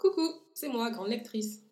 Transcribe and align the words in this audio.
Coucou, 0.00 0.32
c'est 0.54 0.70
moi, 0.70 0.90
grande 0.90 1.08
lectrice. 1.08 1.62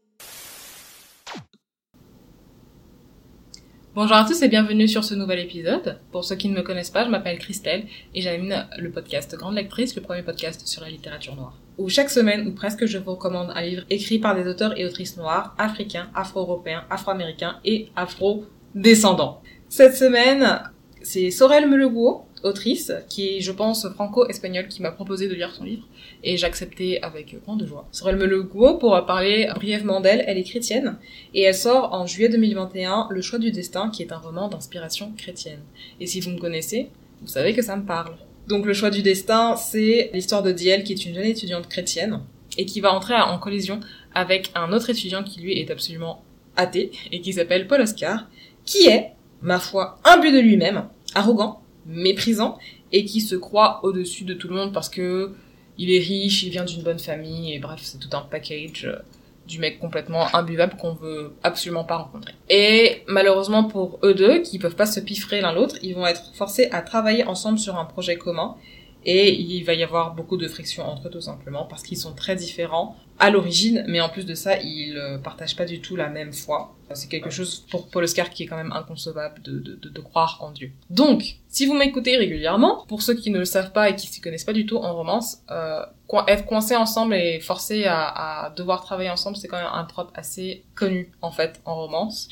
Bonjour 3.94 4.16
à 4.16 4.26
tous 4.26 4.42
et 4.42 4.48
bienvenue 4.48 4.86
sur 4.86 5.02
ce 5.02 5.14
nouvel 5.14 5.38
épisode. 5.38 5.98
Pour 6.12 6.24
ceux 6.24 6.36
qui 6.36 6.50
ne 6.50 6.54
me 6.54 6.60
connaissent 6.60 6.90
pas, 6.90 7.06
je 7.06 7.08
m'appelle 7.08 7.38
Christelle 7.38 7.86
et 8.14 8.20
j'anime 8.20 8.66
le 8.78 8.90
podcast 8.90 9.34
Grande 9.34 9.54
Lectrice, 9.54 9.96
le 9.96 10.02
premier 10.02 10.22
podcast 10.22 10.66
sur 10.66 10.82
la 10.82 10.90
littérature 10.90 11.36
noire. 11.36 11.56
Où 11.78 11.88
chaque 11.88 12.10
semaine 12.10 12.46
ou 12.46 12.52
presque 12.52 12.84
je 12.84 12.98
vous 12.98 13.12
recommande 13.12 13.50
un 13.54 13.62
livre 13.62 13.84
écrit 13.88 14.18
par 14.18 14.34
des 14.34 14.46
auteurs 14.46 14.78
et 14.78 14.84
autrices 14.84 15.16
noirs, 15.16 15.54
africains, 15.56 16.10
afro-européens, 16.14 16.84
afro-américains 16.90 17.60
et 17.64 17.88
afro-descendants. 17.96 19.40
Cette 19.70 19.96
semaine, 19.96 20.70
c'est 21.00 21.30
Sorel 21.30 21.66
Meleguo 21.66 22.26
autrice, 22.44 22.92
qui 23.08 23.36
est, 23.36 23.40
je 23.40 23.52
pense, 23.52 23.88
franco-espagnole, 23.88 24.68
qui 24.68 24.82
m'a 24.82 24.90
proposé 24.90 25.28
de 25.28 25.34
lire 25.34 25.54
son 25.54 25.64
livre, 25.64 25.86
et 26.22 26.36
j'ai 26.36 26.46
accepté 26.46 27.02
avec 27.02 27.36
grande 27.44 27.64
joie. 27.66 27.88
Sorel 27.92 28.16
Meleguo, 28.16 28.74
pour 28.78 29.04
parler 29.06 29.48
brièvement 29.54 30.00
d'elle, 30.00 30.24
elle 30.26 30.38
est 30.38 30.44
chrétienne, 30.44 30.98
et 31.34 31.42
elle 31.42 31.54
sort 31.54 31.92
en 31.92 32.06
juillet 32.06 32.28
2021 32.28 33.08
Le 33.10 33.22
choix 33.22 33.38
du 33.38 33.50
destin, 33.50 33.90
qui 33.90 34.02
est 34.02 34.12
un 34.12 34.18
roman 34.18 34.48
d'inspiration 34.48 35.12
chrétienne. 35.16 35.60
Et 36.00 36.06
si 36.06 36.20
vous 36.20 36.30
me 36.30 36.38
connaissez, 36.38 36.90
vous 37.22 37.28
savez 37.28 37.54
que 37.54 37.62
ça 37.62 37.76
me 37.76 37.84
parle. 37.84 38.16
Donc 38.46 38.64
le 38.64 38.72
choix 38.72 38.90
du 38.90 39.02
destin, 39.02 39.56
c'est 39.56 40.10
l'histoire 40.14 40.42
de 40.42 40.52
Diel, 40.52 40.84
qui 40.84 40.92
est 40.92 41.04
une 41.04 41.14
jeune 41.14 41.24
étudiante 41.24 41.68
chrétienne, 41.68 42.20
et 42.56 42.66
qui 42.66 42.80
va 42.80 42.92
entrer 42.92 43.14
en 43.14 43.38
collision 43.38 43.80
avec 44.14 44.50
un 44.54 44.72
autre 44.72 44.90
étudiant 44.90 45.22
qui 45.22 45.40
lui 45.40 45.58
est 45.58 45.70
absolument 45.70 46.22
athée, 46.56 46.90
et 47.12 47.20
qui 47.20 47.32
s'appelle 47.32 47.66
Paul 47.66 47.82
Oscar, 47.82 48.28
qui 48.64 48.86
est, 48.88 49.12
ma 49.42 49.58
foi, 49.58 49.98
imbu 50.04 50.32
de 50.32 50.40
lui-même, 50.40 50.88
arrogant, 51.14 51.62
méprisant 51.88 52.58
et 52.92 53.04
qui 53.04 53.20
se 53.20 53.34
croit 53.34 53.80
au-dessus 53.82 54.24
de 54.24 54.34
tout 54.34 54.48
le 54.48 54.54
monde 54.54 54.72
parce 54.72 54.88
que 54.88 55.32
il 55.78 55.92
est 55.92 55.98
riche, 55.98 56.42
il 56.42 56.50
vient 56.50 56.64
d'une 56.64 56.82
bonne 56.82 56.98
famille 56.98 57.54
et 57.54 57.58
bref, 57.58 57.80
c'est 57.82 57.98
tout 57.98 58.14
un 58.16 58.20
package 58.20 58.84
euh, 58.84 58.98
du 59.46 59.58
mec 59.58 59.78
complètement 59.78 60.26
imbuvable 60.34 60.76
qu'on 60.76 60.92
veut 60.92 61.32
absolument 61.42 61.84
pas 61.84 61.96
rencontrer. 61.96 62.34
Et 62.50 63.02
malheureusement 63.06 63.64
pour 63.64 63.98
eux 64.02 64.12
deux, 64.12 64.42
qui 64.42 64.58
peuvent 64.58 64.76
pas 64.76 64.86
se 64.86 65.00
piffrer 65.00 65.40
l'un 65.40 65.52
l'autre, 65.52 65.76
ils 65.82 65.94
vont 65.94 66.06
être 66.06 66.34
forcés 66.34 66.68
à 66.70 66.82
travailler 66.82 67.24
ensemble 67.24 67.58
sur 67.58 67.76
un 67.76 67.84
projet 67.84 68.16
commun 68.16 68.56
et 69.04 69.34
il 69.34 69.64
va 69.64 69.74
y 69.74 69.82
avoir 69.82 70.14
beaucoup 70.14 70.36
de 70.36 70.48
friction 70.48 70.84
entre 70.84 71.08
eux 71.08 71.10
tout 71.10 71.20
simplement 71.20 71.64
parce 71.64 71.82
qu'ils 71.82 71.98
sont 71.98 72.14
très 72.14 72.36
différents 72.36 72.96
à 73.18 73.30
l'origine, 73.30 73.84
mais 73.88 74.00
en 74.00 74.08
plus 74.08 74.26
de 74.26 74.34
ça, 74.34 74.60
ils 74.60 74.96
euh, 74.96 75.18
partagent 75.18 75.56
pas 75.56 75.64
du 75.64 75.80
tout 75.80 75.96
la 75.96 76.08
même 76.08 76.32
foi. 76.32 76.76
C'est 76.94 77.08
quelque 77.08 77.30
chose 77.30 77.66
pour 77.70 77.88
Paul 77.88 78.04
Oscar 78.04 78.30
qui 78.30 78.44
est 78.44 78.46
quand 78.46 78.56
même 78.56 78.72
inconcevable 78.72 79.42
de, 79.42 79.58
de, 79.58 79.88
de, 79.88 80.00
croire 80.00 80.38
en 80.40 80.52
Dieu. 80.52 80.72
Donc, 80.88 81.36
si 81.48 81.66
vous 81.66 81.74
m'écoutez 81.74 82.16
régulièrement, 82.16 82.84
pour 82.86 83.02
ceux 83.02 83.14
qui 83.14 83.30
ne 83.30 83.38
le 83.38 83.44
savent 83.44 83.72
pas 83.72 83.90
et 83.90 83.96
qui 83.96 84.06
s'y 84.06 84.20
connaissent 84.20 84.44
pas 84.44 84.52
du 84.52 84.66
tout 84.66 84.78
en 84.78 84.94
romance, 84.94 85.38
euh, 85.50 85.82
être 86.28 86.46
coincés 86.46 86.76
ensemble 86.76 87.14
et 87.14 87.40
forcés 87.40 87.84
à, 87.84 88.44
à 88.46 88.50
devoir 88.50 88.84
travailler 88.84 89.10
ensemble, 89.10 89.36
c'est 89.36 89.48
quand 89.48 89.58
même 89.58 89.70
un 89.70 89.84
trope 89.84 90.10
assez 90.14 90.64
connu 90.74 91.12
en 91.20 91.32
fait 91.32 91.60
en 91.64 91.74
romance. 91.74 92.28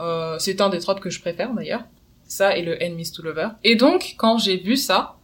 Euh, 0.00 0.38
c'est 0.38 0.60
un 0.60 0.70
des 0.70 0.80
tropes 0.80 1.00
que 1.00 1.10
je 1.10 1.20
préfère 1.20 1.52
d'ailleurs. 1.52 1.84
Ça 2.24 2.56
et 2.56 2.62
le 2.62 2.82
enemies 2.82 3.10
to 3.12 3.22
lover. 3.22 3.48
Et 3.64 3.76
donc, 3.76 4.14
quand 4.16 4.38
j'ai 4.38 4.56
vu 4.56 4.76
ça, 4.76 5.16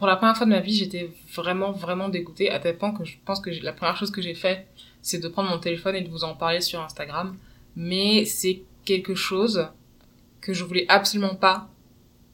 pour 0.00 0.06
la 0.06 0.16
première 0.16 0.34
fois 0.34 0.46
de 0.46 0.50
ma 0.50 0.60
vie, 0.60 0.74
j'étais 0.74 1.10
vraiment, 1.34 1.72
vraiment 1.72 2.08
dégoûtée 2.08 2.50
à 2.50 2.58
tel 2.58 2.78
point 2.78 2.90
que 2.90 3.04
je 3.04 3.18
pense 3.26 3.38
que 3.38 3.50
la 3.62 3.74
première 3.74 3.98
chose 3.98 4.10
que 4.10 4.22
j'ai 4.22 4.32
fait, 4.32 4.66
c'est 5.02 5.18
de 5.18 5.28
prendre 5.28 5.50
mon 5.50 5.58
téléphone 5.58 5.94
et 5.94 6.00
de 6.00 6.08
vous 6.08 6.24
en 6.24 6.34
parler 6.34 6.62
sur 6.62 6.80
Instagram. 6.80 7.36
Mais 7.76 8.24
c'est 8.24 8.62
quelque 8.86 9.14
chose 9.14 9.68
que 10.40 10.54
je 10.54 10.64
voulais 10.64 10.86
absolument 10.88 11.34
pas 11.34 11.68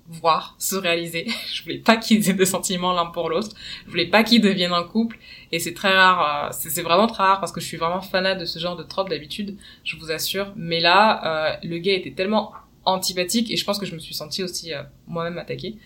voir 0.06 0.55
se 0.61 0.77
réaliser. 0.77 1.27
je 1.53 1.64
voulais 1.64 1.78
pas 1.78 1.97
qu'ils 1.97 2.31
aient 2.31 2.34
de 2.34 2.45
sentiments 2.45 2.92
l'un 2.92 3.06
pour 3.06 3.31
l'autre. 3.31 3.56
Je 3.86 3.91
voulais 3.91 4.06
pas 4.06 4.23
qu'ils 4.23 4.41
deviennent 4.41 4.73
un 4.73 4.84
couple. 4.84 5.19
Et 5.51 5.58
c'est 5.58 5.75
très 5.75 5.92
rare. 5.92 6.47
Euh, 6.47 6.56
c'est 6.56 6.83
vraiment 6.83 7.08
très 7.08 7.25
rare 7.25 7.41
parce 7.41 7.51
que 7.51 7.61
je 7.61 7.67
suis 7.67 7.78
vraiment 7.78 8.01
fanat 8.01 8.36
de 8.36 8.45
ce 8.45 8.61
genre 8.61 8.77
de 8.77 8.84
trope 8.84 9.08
d'habitude. 9.08 9.58
Je 9.83 9.97
vous 9.97 10.12
assure. 10.12 10.53
Mais 10.55 10.78
là, 10.78 11.51
euh, 11.51 11.56
le 11.64 11.78
gars 11.78 11.95
était 11.95 12.12
tellement 12.12 12.53
antipathique 12.84 13.51
et 13.51 13.56
je 13.56 13.64
pense 13.64 13.80
que 13.80 13.86
je 13.86 13.95
me 13.95 13.98
suis 13.98 14.14
sentie 14.14 14.45
aussi 14.45 14.73
euh, 14.73 14.85
moi-même 15.08 15.39
attaquée 15.39 15.79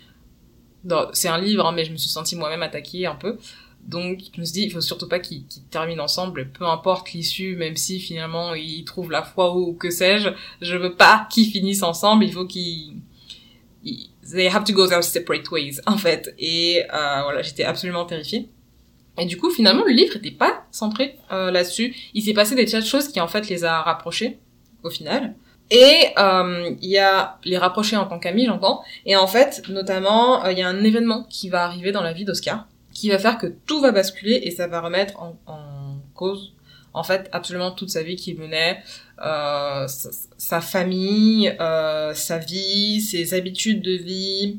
c'est 1.13 1.29
un 1.29 1.39
livre, 1.39 1.67
hein, 1.67 1.73
mais 1.73 1.85
je 1.85 1.93
me 1.93 1.97
suis 1.97 2.11
sentie 2.11 2.37
moi-même 2.37 2.63
attaquée 2.63 3.07
un 3.07 3.15
peu. 3.15 3.37
Donc, 3.87 4.21
je 4.35 4.41
me 4.41 4.45
suis 4.45 4.53
dit, 4.53 4.63
il 4.65 4.71
faut 4.71 4.81
surtout 4.81 5.09
pas 5.09 5.19
qu'ils 5.19 5.45
terminent 5.71 6.05
ensemble, 6.05 6.51
peu 6.51 6.67
importe 6.67 7.13
l'issue, 7.13 7.57
même 7.57 7.77
si 7.77 7.99
finalement 7.99 8.55
ils 8.55 8.85
trouvent 8.85 9.11
la 9.11 9.23
foi 9.23 9.57
ou 9.57 9.73
que 9.73 9.91
sais-je. 9.91 10.29
Je 10.61 10.77
veux 10.77 10.95
pas 10.95 11.27
qu'ils 11.31 11.51
finissent 11.51 11.83
ensemble, 11.83 12.25
il 12.25 12.33
faut 12.33 12.47
qu'ils... 12.47 12.97
They 14.31 14.49
have 14.49 14.65
to 14.65 14.73
go 14.73 14.87
their 14.87 15.03
separate 15.03 15.51
ways, 15.51 15.81
en 15.87 15.97
fait. 15.97 16.35
Et 16.39 16.83
euh, 16.85 17.23
voilà, 17.23 17.43
j'étais 17.43 17.65
absolument 17.65 18.05
terrifiée. 18.05 18.49
Et 19.19 19.27
du 19.27 19.37
coup, 19.37 19.51
finalement, 19.51 19.85
le 19.85 19.93
livre 19.93 20.17
était 20.17 20.31
pas 20.31 20.67
centré 20.71 21.17
euh, 21.33 21.51
là-dessus. 21.51 21.95
Il 22.15 22.23
s'est 22.23 22.35
passé 22.35 22.55
des 22.55 22.67
tas 22.67 22.81
de 22.81 22.87
choses 22.87 23.09
qui, 23.09 23.21
en 23.21 23.29
fait, 23.29 23.49
les 23.49 23.65
a 23.65 23.83
rapprochés, 23.83 24.39
au 24.83 24.91
final. 24.91 25.35
Et 25.71 26.09
euh, 26.19 26.75
il 26.81 26.91
y 26.91 26.99
a 26.99 27.39
les 27.45 27.57
rapprocher 27.57 27.97
en 27.97 28.07
tant 28.07 28.19
qu'ami, 28.19 28.47
j'entends. 28.47 28.83
Et 29.07 29.17
en 29.17 29.27
fait, 29.27 29.63
notamment, 29.69 30.45
euh, 30.45 30.53
il 30.53 30.59
y 30.59 30.63
a 30.63 30.69
un 30.69 30.83
événement 30.83 31.25
qui 31.29 31.49
va 31.49 31.65
arriver 31.65 31.93
dans 31.93 32.03
la 32.03 32.13
vie 32.13 32.25
d'Oscar, 32.25 32.67
qui 32.93 33.09
va 33.11 33.19
faire 33.19 33.39
que 33.39 33.47
tout 33.67 33.81
va 33.81 33.93
basculer 33.93 34.41
et 34.43 34.51
ça 34.51 34.67
va 34.67 34.81
remettre 34.81 35.21
en, 35.21 35.39
en 35.47 35.97
cause, 36.15 36.55
en 36.93 37.03
fait, 37.03 37.29
absolument 37.33 37.71
toute 37.71 37.91
sa 37.91 38.03
vie 38.03 38.17
qu'il 38.17 38.37
menait, 38.39 38.83
euh, 39.25 39.87
sa, 39.87 40.11
sa, 40.37 40.61
famille, 40.61 41.55
euh, 41.61 42.15
sa 42.15 42.39
vie, 42.39 43.01
ses 43.01 43.35
habitudes 43.35 43.83
de 43.83 43.93
vie. 43.93 44.59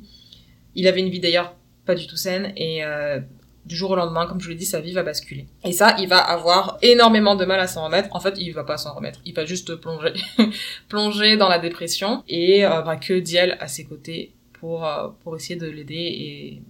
Il 0.75 0.87
avait 0.87 1.01
une 1.01 1.09
vie 1.09 1.19
d'ailleurs 1.19 1.55
pas 1.85 1.95
du 1.95 2.07
tout 2.07 2.15
saine 2.15 2.53
et 2.55 2.85
euh, 2.85 3.19
du 3.65 3.75
jour 3.75 3.91
au 3.91 3.95
lendemain, 3.95 4.25
comme 4.25 4.41
je 4.41 4.49
l'ai 4.49 4.55
dit, 4.55 4.65
sa 4.65 4.79
vie 4.79 4.93
va 4.93 5.03
basculer. 5.03 5.45
Et 5.63 5.71
ça, 5.71 5.95
il 5.99 6.07
va 6.07 6.17
avoir 6.17 6.77
énormément 6.81 7.35
de 7.35 7.45
mal 7.45 7.59
à 7.59 7.67
s'en 7.67 7.85
remettre. 7.85 8.09
En 8.15 8.19
fait, 8.19 8.35
il 8.37 8.51
va 8.53 8.63
pas 8.63 8.77
s'en 8.77 8.93
remettre. 8.93 9.19
Il 9.25 9.33
va 9.33 9.45
juste 9.45 9.75
plonger, 9.75 10.13
plonger 10.89 11.37
dans 11.37 11.49
la 11.49 11.59
dépression 11.59 12.23
et 12.27 12.65
euh, 12.65 12.81
bah, 12.81 12.95
que 12.95 13.19
Diel 13.19 13.57
à 13.59 13.67
ses 13.67 13.85
côtés 13.85 14.33
pour 14.53 14.85
euh, 14.85 15.09
pour 15.23 15.35
essayer 15.35 15.57
de 15.57 15.67
l'aider 15.67 15.95
et 15.95 16.61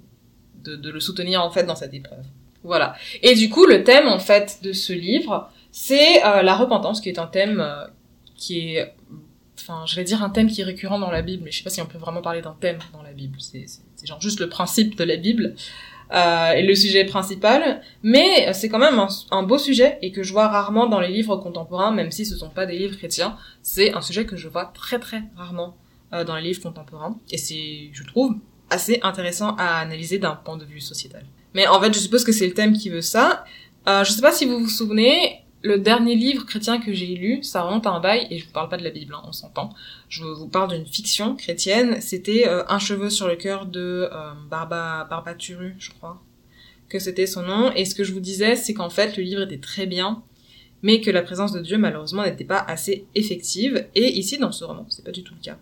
de, 0.63 0.75
de, 0.75 0.91
le 0.91 0.99
soutenir 0.99 1.43
en 1.43 1.49
fait 1.49 1.63
dans 1.63 1.75
cette 1.75 1.93
épreuve. 1.93 2.25
Voilà. 2.63 2.95
Et 3.23 3.35
du 3.35 3.49
coup, 3.49 3.65
le 3.65 3.83
thème 3.83 4.07
en 4.07 4.19
fait 4.19 4.59
de 4.61 4.73
ce 4.73 4.93
livre, 4.93 5.49
c'est 5.71 6.23
euh, 6.25 6.41
la 6.41 6.55
repentance, 6.55 6.99
qui 7.01 7.09
est 7.09 7.19
un 7.19 7.27
thème 7.27 7.65
qui 8.35 8.75
est 8.75 8.93
enfin, 9.57 9.85
je 9.85 9.95
vais 9.95 10.03
dire 10.03 10.23
un 10.23 10.29
thème 10.29 10.49
qui 10.49 10.61
est 10.61 10.65
récurrent 10.65 10.99
dans 10.99 11.11
la 11.11 11.21
Bible, 11.21 11.43
mais 11.43 11.51
je 11.51 11.59
sais 11.59 11.63
pas 11.63 11.69
si 11.69 11.81
on 11.81 11.85
peut 11.85 11.97
vraiment 11.97 12.21
parler 12.21 12.41
d'un 12.41 12.55
thème 12.59 12.79
dans 12.93 13.01
la 13.01 13.11
Bible. 13.11 13.37
C'est 13.39 13.65
genre 14.05 14.21
juste 14.21 14.39
le 14.39 14.49
principe 14.49 14.97
de 14.97 15.03
la 15.03 15.15
Bible 15.15 15.55
euh, 16.13 16.51
et 16.51 16.63
le 16.63 16.75
sujet 16.75 17.05
principal, 17.05 17.81
mais 18.03 18.51
c'est 18.53 18.67
quand 18.67 18.79
même 18.79 18.99
un, 19.31 19.43
beau 19.43 19.57
sujet 19.57 19.97
et 20.01 20.11
que 20.11 20.23
je 20.23 20.33
vois 20.33 20.47
rarement 20.47 20.87
dans 20.87 20.99
les 20.99 21.07
livres 21.07 21.37
contemporains, 21.37 21.91
même 21.91 22.11
si 22.11 22.25
ce 22.25 22.35
sont 22.35 22.49
pas 22.49 22.65
des 22.65 22.77
livres 22.77 22.97
chrétiens. 22.97 23.37
C'est 23.61 23.93
un 23.93 24.01
sujet 24.01 24.25
que 24.25 24.35
je 24.35 24.49
vois 24.49 24.65
très 24.65 24.99
très 24.99 25.23
rarement 25.37 25.77
euh, 26.13 26.23
dans 26.23 26.35
les 26.35 26.41
livres 26.41 26.61
contemporains 26.61 27.17
et 27.31 27.37
c'est, 27.37 27.89
je 27.93 28.03
trouve, 28.03 28.35
assez 28.69 28.99
intéressant 29.03 29.55
à 29.57 29.79
analyser 29.79 30.17
d'un 30.17 30.35
point 30.35 30.57
de 30.57 30.65
vue 30.65 30.81
sociétal. 30.81 31.25
Mais 31.53 31.67
en 31.67 31.79
fait, 31.79 31.93
je 31.93 31.99
suppose 31.99 32.23
que 32.23 32.31
c'est 32.31 32.47
le 32.47 32.53
thème 32.53 32.73
qui 32.73 32.89
veut 32.89 33.01
ça. 33.01 33.45
Euh, 33.87 34.03
je 34.03 34.11
sais 34.11 34.21
pas 34.21 34.31
si 34.31 34.45
vous 34.45 34.59
vous 34.59 34.69
souvenez, 34.69 35.40
le 35.63 35.77
dernier 35.77 36.15
livre 36.15 36.45
chrétien 36.45 36.79
que 36.79 36.93
j'ai 36.93 37.15
lu, 37.15 37.43
ça 37.43 37.61
remonte 37.61 37.85
à 37.85 37.91
un 37.91 37.99
bail, 37.99 38.27
et 38.29 38.39
je 38.39 38.45
vous 38.45 38.51
parle 38.51 38.69
pas 38.69 38.77
de 38.77 38.83
la 38.83 38.89
Bible, 38.89 39.13
hein, 39.13 39.21
on 39.25 39.31
s'entend. 39.31 39.69
Je 40.09 40.23
vous 40.23 40.47
parle 40.47 40.71
d'une 40.71 40.85
fiction 40.85 41.35
chrétienne. 41.35 42.01
C'était 42.01 42.47
euh, 42.47 42.63
Un 42.67 42.79
cheveu 42.79 43.09
sur 43.09 43.27
le 43.27 43.35
cœur 43.35 43.65
de 43.65 44.09
euh, 44.11 44.31
Barba, 44.49 45.05
Barbaturu, 45.09 45.75
je 45.77 45.91
crois, 45.91 46.21
que 46.89 46.99
c'était 46.99 47.27
son 47.27 47.43
nom. 47.43 47.71
Et 47.73 47.85
ce 47.85 47.95
que 47.95 48.03
je 48.03 48.13
vous 48.13 48.19
disais, 48.19 48.55
c'est 48.55 48.73
qu'en 48.73 48.89
fait, 48.89 49.17
le 49.17 49.23
livre 49.23 49.43
était 49.43 49.59
très 49.59 49.85
bien, 49.85 50.23
mais 50.81 50.99
que 51.01 51.11
la 51.11 51.21
présence 51.21 51.51
de 51.51 51.59
Dieu, 51.59 51.77
malheureusement, 51.77 52.23
n'était 52.23 52.43
pas 52.43 52.59
assez 52.59 53.05
effective. 53.13 53.87
Et 53.93 54.17
ici, 54.17 54.37
dans 54.39 54.51
ce 54.51 54.63
roman, 54.63 54.85
c'est 54.89 55.05
pas 55.05 55.11
du 55.11 55.23
tout 55.23 55.35
le 55.35 55.41
cas. 55.41 55.57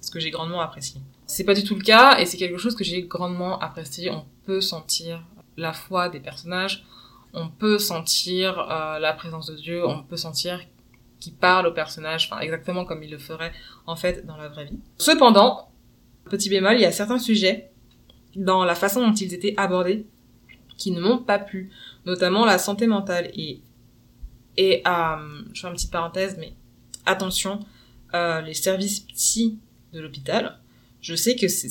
Ce 0.00 0.10
que 0.10 0.18
j'ai 0.18 0.30
grandement 0.30 0.60
apprécié. 0.60 1.00
C'est 1.26 1.44
pas 1.44 1.54
du 1.54 1.62
tout 1.62 1.76
le 1.76 1.82
cas, 1.82 2.18
et 2.18 2.26
c'est 2.26 2.36
quelque 2.36 2.58
chose 2.58 2.74
que 2.74 2.84
j'ai 2.84 3.02
grandement 3.02 3.58
apprécié. 3.60 4.10
On 4.10 4.24
peut 4.44 4.60
sentir 4.60 5.22
la 5.56 5.72
foi 5.72 6.08
des 6.08 6.20
personnages, 6.20 6.84
on 7.34 7.48
peut 7.48 7.78
sentir 7.78 8.58
euh, 8.58 8.98
la 8.98 9.12
présence 9.12 9.46
de 9.46 9.56
Dieu, 9.56 9.86
on 9.86 10.02
peut 10.02 10.16
sentir 10.16 10.60
qu'il 11.20 11.34
parle 11.34 11.66
au 11.66 11.72
personnage, 11.72 12.28
enfin 12.30 12.40
exactement 12.40 12.84
comme 12.84 13.02
il 13.02 13.10
le 13.10 13.18
ferait 13.18 13.52
en 13.86 13.96
fait 13.96 14.24
dans 14.24 14.36
la 14.36 14.48
vraie 14.48 14.66
vie. 14.66 14.78
Cependant, 14.98 15.68
petit 16.30 16.48
bémol, 16.48 16.74
il 16.74 16.80
y 16.80 16.86
a 16.86 16.92
certains 16.92 17.18
sujets 17.18 17.70
dans 18.36 18.64
la 18.64 18.74
façon 18.74 19.06
dont 19.06 19.14
ils 19.14 19.34
étaient 19.34 19.54
abordés 19.56 20.06
qui 20.76 20.90
ne 20.90 21.00
m'ont 21.00 21.18
pas 21.18 21.38
plu, 21.38 21.70
notamment 22.04 22.44
la 22.44 22.58
santé 22.58 22.86
mentale 22.86 23.30
et 23.34 23.60
et 24.56 24.82
euh, 24.86 25.42
je 25.52 25.60
fais 25.62 25.66
une 25.66 25.74
petite 25.74 25.90
parenthèse, 25.90 26.36
mais 26.38 26.52
attention, 27.06 27.58
euh, 28.14 28.40
les 28.40 28.54
services 28.54 29.00
psy 29.00 29.58
de 29.92 30.00
l'hôpital. 30.00 30.60
Je 31.04 31.14
sais 31.14 31.36
que 31.36 31.48
c'est 31.48 31.68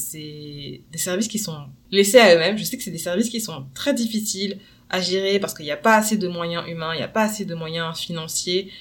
des 0.92 0.98
services 1.00 1.28
qui 1.28 1.40
sont 1.40 1.66
laissés 1.90 2.20
à 2.20 2.36
eux-mêmes. 2.36 2.56
Je 2.56 2.64
sais 2.64 2.78
que 2.78 2.84
c'est 2.84 2.92
des 2.92 3.00
services 3.00 3.30
qui 3.30 3.42
sont 3.42 3.66
très 3.74 3.96
difficiles, 3.96 4.60
à 4.92 5.02
gérer 5.02 5.40
parce 5.40 5.56
qu'il 5.56 5.66
n'y 5.66 5.72
a 5.72 5.78
pas 5.78 5.96
assez 5.96 6.18
de 6.18 6.28
moyens 6.28 6.68
humains, 6.68 6.94
il 6.94 6.98
n'y 6.98 7.04
a 7.04 7.08
pas 7.08 7.24
assez 7.24 7.44
de 7.44 7.56
moyens 7.56 7.98
financiers, 7.98 8.72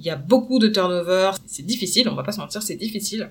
il 0.00 0.04
y 0.04 0.10
a 0.10 0.16
beaucoup 0.16 0.58
de 0.58 0.66
turnover. 0.66 1.30
C'est 1.46 1.64
difficile, 1.64 2.08
on 2.08 2.16
va 2.16 2.24
pas 2.24 2.32
se 2.32 2.40
mentir, 2.40 2.60
c'est 2.60 2.74
difficile 2.74 3.30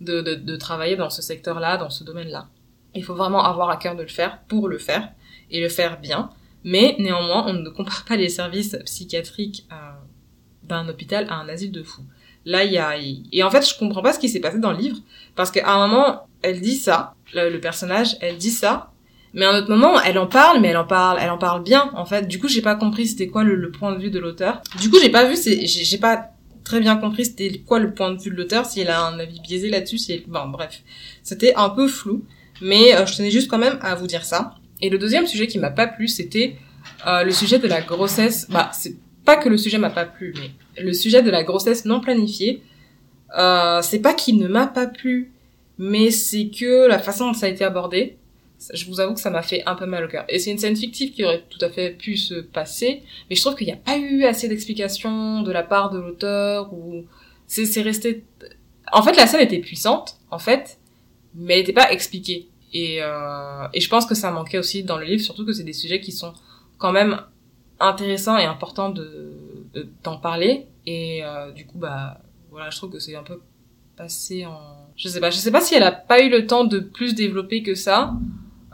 de, 0.00 0.22
de, 0.22 0.56
travailler 0.56 0.96
dans 0.96 1.10
ce 1.10 1.20
secteur-là, 1.20 1.76
dans 1.76 1.90
ce 1.90 2.04
domaine-là. 2.04 2.48
Il 2.94 3.04
faut 3.04 3.14
vraiment 3.14 3.44
avoir 3.44 3.68
à 3.68 3.76
cœur 3.76 3.94
de 3.94 4.00
le 4.00 4.08
faire 4.08 4.40
pour 4.48 4.66
le 4.66 4.78
faire 4.78 5.12
et 5.50 5.60
le 5.60 5.68
faire 5.68 6.00
bien. 6.00 6.30
Mais 6.64 6.96
néanmoins, 6.98 7.44
on 7.46 7.52
ne 7.52 7.68
compare 7.68 8.06
pas 8.06 8.16
les 8.16 8.30
services 8.30 8.78
psychiatriques 8.86 9.66
euh, 9.70 9.76
d'un 10.62 10.88
hôpital 10.88 11.26
à 11.28 11.34
un 11.34 11.50
asile 11.50 11.70
de 11.70 11.82
fous. 11.82 12.06
Là, 12.44 12.64
il 12.64 12.72
y 12.72 12.78
a... 12.78 12.94
Et 13.32 13.42
en 13.42 13.50
fait, 13.50 13.68
je 13.68 13.78
comprends 13.78 14.02
pas 14.02 14.12
ce 14.12 14.18
qui 14.18 14.28
s'est 14.28 14.40
passé 14.40 14.58
dans 14.58 14.72
le 14.72 14.78
livre, 14.78 14.96
parce 15.36 15.50
qu'à 15.50 15.70
un 15.70 15.86
moment, 15.86 16.26
elle 16.42 16.60
dit 16.60 16.74
ça, 16.74 17.14
le, 17.34 17.56
personnage, 17.58 18.16
elle 18.20 18.36
dit 18.36 18.50
ça, 18.50 18.90
mais 19.34 19.44
à 19.44 19.50
un 19.50 19.58
autre 19.58 19.70
moment, 19.70 20.00
elle 20.00 20.18
en 20.18 20.26
parle, 20.26 20.60
mais 20.60 20.68
elle 20.68 20.76
en 20.76 20.86
parle, 20.86 21.18
elle 21.20 21.30
en 21.30 21.38
parle 21.38 21.62
bien, 21.62 21.90
en 21.94 22.04
fait. 22.04 22.26
Du 22.26 22.38
coup, 22.38 22.48
j'ai 22.48 22.62
pas 22.62 22.74
compris 22.74 23.06
c'était 23.06 23.28
quoi 23.28 23.44
le, 23.44 23.70
point 23.70 23.92
de 23.92 23.98
vue 24.00 24.10
de 24.10 24.18
l'auteur. 24.18 24.60
Du 24.80 24.90
coup, 24.90 24.98
j'ai 25.00 25.08
pas 25.08 25.24
vu, 25.24 25.36
j'ai 25.36 25.98
pas 25.98 26.30
très 26.64 26.80
bien 26.80 26.96
compris 26.96 27.24
c'était 27.24 27.58
quoi 27.66 27.78
le 27.78 27.92
point 27.92 28.12
de 28.12 28.20
vue 28.20 28.30
de 28.30 28.36
l'auteur, 28.36 28.66
s'il 28.66 28.88
a 28.88 29.06
un 29.06 29.18
avis 29.18 29.40
biaisé 29.40 29.70
là-dessus, 29.70 29.98
si... 29.98 30.24
bon, 30.26 30.48
bref. 30.48 30.82
C'était 31.22 31.54
un 31.54 31.70
peu 31.70 31.88
flou, 31.88 32.24
mais 32.60 32.94
euh, 32.94 33.06
je 33.06 33.16
tenais 33.16 33.30
juste 33.30 33.48
quand 33.48 33.58
même 33.58 33.78
à 33.82 33.94
vous 33.94 34.06
dire 34.06 34.24
ça. 34.24 34.54
Et 34.80 34.90
le 34.90 34.98
deuxième 34.98 35.26
sujet 35.26 35.46
qui 35.46 35.58
m'a 35.58 35.70
pas 35.70 35.86
plu, 35.86 36.08
c'était 36.08 36.56
euh, 37.06 37.22
le 37.22 37.32
sujet 37.32 37.58
de 37.58 37.68
la 37.68 37.80
grossesse. 37.80 38.48
Bah, 38.50 38.70
c'est 38.72 38.96
pas 39.24 39.36
que 39.36 39.48
le 39.48 39.56
sujet 39.56 39.78
m'a 39.78 39.90
pas 39.90 40.04
plu, 40.04 40.34
mais 40.36 40.50
le 40.78 40.92
sujet 40.92 41.22
de 41.22 41.30
la 41.30 41.42
grossesse 41.42 41.84
non 41.84 42.00
planifiée, 42.00 42.62
euh, 43.36 43.80
c'est 43.82 44.00
pas 44.00 44.14
qu'il 44.14 44.38
ne 44.38 44.48
m'a 44.48 44.66
pas 44.66 44.86
plu, 44.86 45.32
mais 45.78 46.10
c'est 46.10 46.48
que 46.48 46.86
la 46.86 46.98
façon 46.98 47.28
dont 47.28 47.34
ça 47.34 47.46
a 47.46 47.48
été 47.48 47.64
abordé, 47.64 48.16
je 48.72 48.86
vous 48.86 49.00
avoue 49.00 49.14
que 49.14 49.20
ça 49.20 49.30
m'a 49.30 49.42
fait 49.42 49.62
un 49.66 49.74
peu 49.74 49.86
mal 49.86 50.04
au 50.04 50.08
cœur. 50.08 50.24
Et 50.28 50.38
c'est 50.38 50.50
une 50.50 50.58
scène 50.58 50.76
fictive 50.76 51.12
qui 51.12 51.24
aurait 51.24 51.44
tout 51.50 51.62
à 51.64 51.70
fait 51.70 51.90
pu 51.90 52.16
se 52.16 52.34
passer, 52.34 53.02
mais 53.28 53.36
je 53.36 53.40
trouve 53.40 53.56
qu'il 53.56 53.66
n'y 53.66 53.72
a 53.72 53.76
pas 53.76 53.98
eu 53.98 54.24
assez 54.24 54.48
d'explications 54.48 55.42
de 55.42 55.50
la 55.50 55.62
part 55.62 55.90
de 55.90 55.98
l'auteur 55.98 56.72
ou 56.72 57.04
c'est 57.46 57.82
resté. 57.82 58.24
En 58.92 59.02
fait, 59.02 59.16
la 59.16 59.26
scène 59.26 59.40
était 59.40 59.58
puissante, 59.58 60.18
en 60.30 60.38
fait, 60.38 60.78
mais 61.34 61.54
elle 61.54 61.60
n'était 61.60 61.72
pas 61.72 61.90
expliquée. 61.92 62.48
Et, 62.72 62.98
euh, 63.02 63.66
et 63.74 63.80
je 63.80 63.88
pense 63.88 64.06
que 64.06 64.14
ça 64.14 64.30
manquait 64.30 64.58
aussi 64.58 64.82
dans 64.82 64.96
le 64.96 65.04
livre, 65.04 65.22
surtout 65.22 65.44
que 65.44 65.52
c'est 65.52 65.64
des 65.64 65.74
sujets 65.74 66.00
qui 66.00 66.12
sont 66.12 66.32
quand 66.78 66.92
même 66.92 67.20
intéressants 67.80 68.38
et 68.38 68.44
importants 68.44 68.90
de 68.90 69.32
d'en 70.02 70.18
parler. 70.18 70.66
Et 70.86 71.24
euh, 71.24 71.52
du 71.52 71.66
coup, 71.66 71.78
bah 71.78 72.20
voilà, 72.50 72.70
je 72.70 72.76
trouve 72.76 72.90
que 72.90 72.98
c'est 72.98 73.14
un 73.14 73.22
peu 73.22 73.40
passé 73.96 74.46
en 74.46 74.82
je 74.96 75.08
sais 75.08 75.20
pas 75.20 75.30
je 75.30 75.36
sais 75.36 75.50
pas 75.50 75.60
si 75.60 75.74
elle 75.74 75.82
a 75.82 75.92
pas 75.92 76.22
eu 76.22 76.30
le 76.30 76.46
temps 76.46 76.64
de 76.64 76.78
plus 76.78 77.14
développer 77.14 77.62
que 77.62 77.74
ça. 77.74 78.14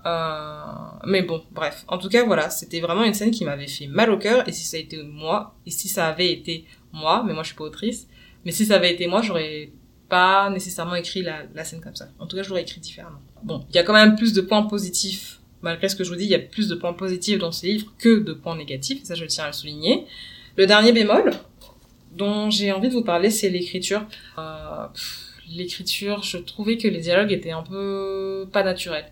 Euh, 0.07 0.61
mais 1.07 1.23
bon 1.23 1.43
bref. 1.53 1.85
En 1.89 1.99
tout 1.99 2.09
cas 2.09 2.25
voilà 2.25 2.51
c'était 2.51 2.81
vraiment 2.81 3.05
une 3.05 3.15
scène 3.15 3.31
qui 3.31 3.45
m'avait 3.45 3.67
fait 3.67 3.87
mal 3.87 4.11
au 4.11 4.19
cœur. 4.19 4.49
Et 4.49 4.53
si 4.53 4.65
ça 4.65 4.77
a 4.77 4.81
été 4.81 5.03
moi 5.03 5.55
et 5.67 5.71
si 5.71 5.89
ça 5.89 6.07
avait 6.07 6.33
été 6.33 6.65
moi 6.93 7.23
mais 7.27 7.33
moi 7.33 7.43
je 7.43 7.49
suis 7.49 7.57
pas 7.57 7.65
autrice 7.65 8.09
mais 8.45 8.53
si 8.53 8.67
ça 8.67 8.77
avait 8.77 8.93
été 8.93 9.07
moi 9.07 9.23
j'aurais 9.23 9.71
pas 10.09 10.49
nécessairement 10.51 10.95
écrit 10.95 11.23
la, 11.23 11.65
scène 11.65 11.81
comme 11.81 11.97
ça. 11.97 12.09
En 12.19 12.27
tout 12.27 12.37
cas 12.37 12.43
je 12.43 12.49
l'aurais 12.49 12.63
écrit 12.63 12.81
différemment. 12.81 13.21
Bon 13.43 13.65
il 13.69 13.77
y 13.77 13.79
a 13.79 13.83
quand 13.83 13.93
même 13.93 14.17
plus 14.17 14.33
de 14.33 14.41
points 14.41 14.63
positifs. 14.63 15.41
Malgré 15.61 15.89
ce 15.89 15.97
que 15.97 16.05
je 16.05 16.11
vous 16.11 16.17
dis 16.17 16.25
il 16.25 16.31
y 16.31 16.37
a 16.37 16.41
plus 16.41 16.69
de 16.69 16.75
points 16.75 16.93
positifs 16.93 17.39
dans 17.39 17.53
ce 17.53 17.67
livre 17.67 17.93
que 17.99 18.21
de 18.21 18.33
points 18.33 18.57
négatifs. 18.57 19.03
Et 19.03 19.05
ça 19.05 19.15
je 19.15 19.25
tiens 19.25 19.45
à 19.45 19.49
le 19.49 19.53
souligner 19.53 20.07
le 20.59 20.67
dernier 20.67 20.93
bémol 20.93 21.31
dont 22.13 22.51
j'ai 22.51 22.73
envie 22.73 22.89
de 22.89 22.93
vous 22.93 23.05
parler 23.05 23.31
c'est 23.31 23.49
l'écriture 23.49 24.03
euh, 24.39 24.87
l'écriture, 25.51 26.23
je 26.23 26.39
trouvais 26.39 26.77
que 26.77 26.89
les 26.89 27.01
dialogues 27.01 27.33
étaient 27.33 27.51
un 27.51 27.63
peu 27.63 28.49
pas 28.53 28.63
naturels. 28.63 29.11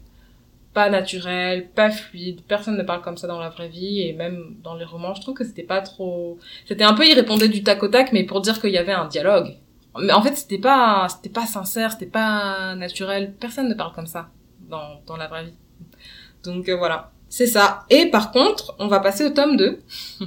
Pas 0.74 0.90
naturels, 0.90 1.68
pas 1.70 1.90
fluides, 1.90 2.42
personne 2.42 2.76
ne 2.76 2.82
parle 2.82 3.00
comme 3.00 3.16
ça 3.16 3.26
dans 3.26 3.40
la 3.40 3.48
vraie 3.48 3.68
vie, 3.68 4.02
et 4.02 4.12
même 4.12 4.56
dans 4.62 4.74
les 4.74 4.84
romans, 4.84 5.14
je 5.14 5.22
trouve 5.22 5.34
que 5.34 5.44
c'était 5.44 5.62
pas 5.62 5.80
trop... 5.80 6.38
C'était 6.66 6.84
un 6.84 6.92
peu, 6.92 7.06
il 7.06 7.14
répondait 7.14 7.48
du 7.48 7.62
tac 7.62 7.82
au 7.82 7.88
tac, 7.88 8.12
mais 8.12 8.24
pour 8.24 8.42
dire 8.42 8.60
qu'il 8.60 8.70
y 8.70 8.78
avait 8.78 8.92
un 8.92 9.06
dialogue. 9.06 9.56
Mais 9.98 10.12
en 10.12 10.20
fait, 10.20 10.34
c'était 10.34 10.58
pas, 10.58 11.06
c'était 11.08 11.30
pas 11.30 11.46
sincère, 11.46 11.92
c'était 11.92 12.04
pas 12.04 12.74
naturel, 12.74 13.34
personne 13.40 13.68
ne 13.68 13.74
parle 13.74 13.94
comme 13.94 14.06
ça 14.06 14.28
dans, 14.68 15.00
dans 15.06 15.16
la 15.16 15.28
vraie 15.28 15.44
vie. 15.44 15.54
Donc 16.44 16.68
euh, 16.68 16.76
voilà, 16.76 17.12
c'est 17.30 17.46
ça. 17.46 17.86
Et 17.88 18.10
par 18.10 18.30
contre, 18.30 18.76
on 18.78 18.88
va 18.88 19.00
passer 19.00 19.24
au 19.24 19.30
tome 19.30 19.56
2, 19.56 19.80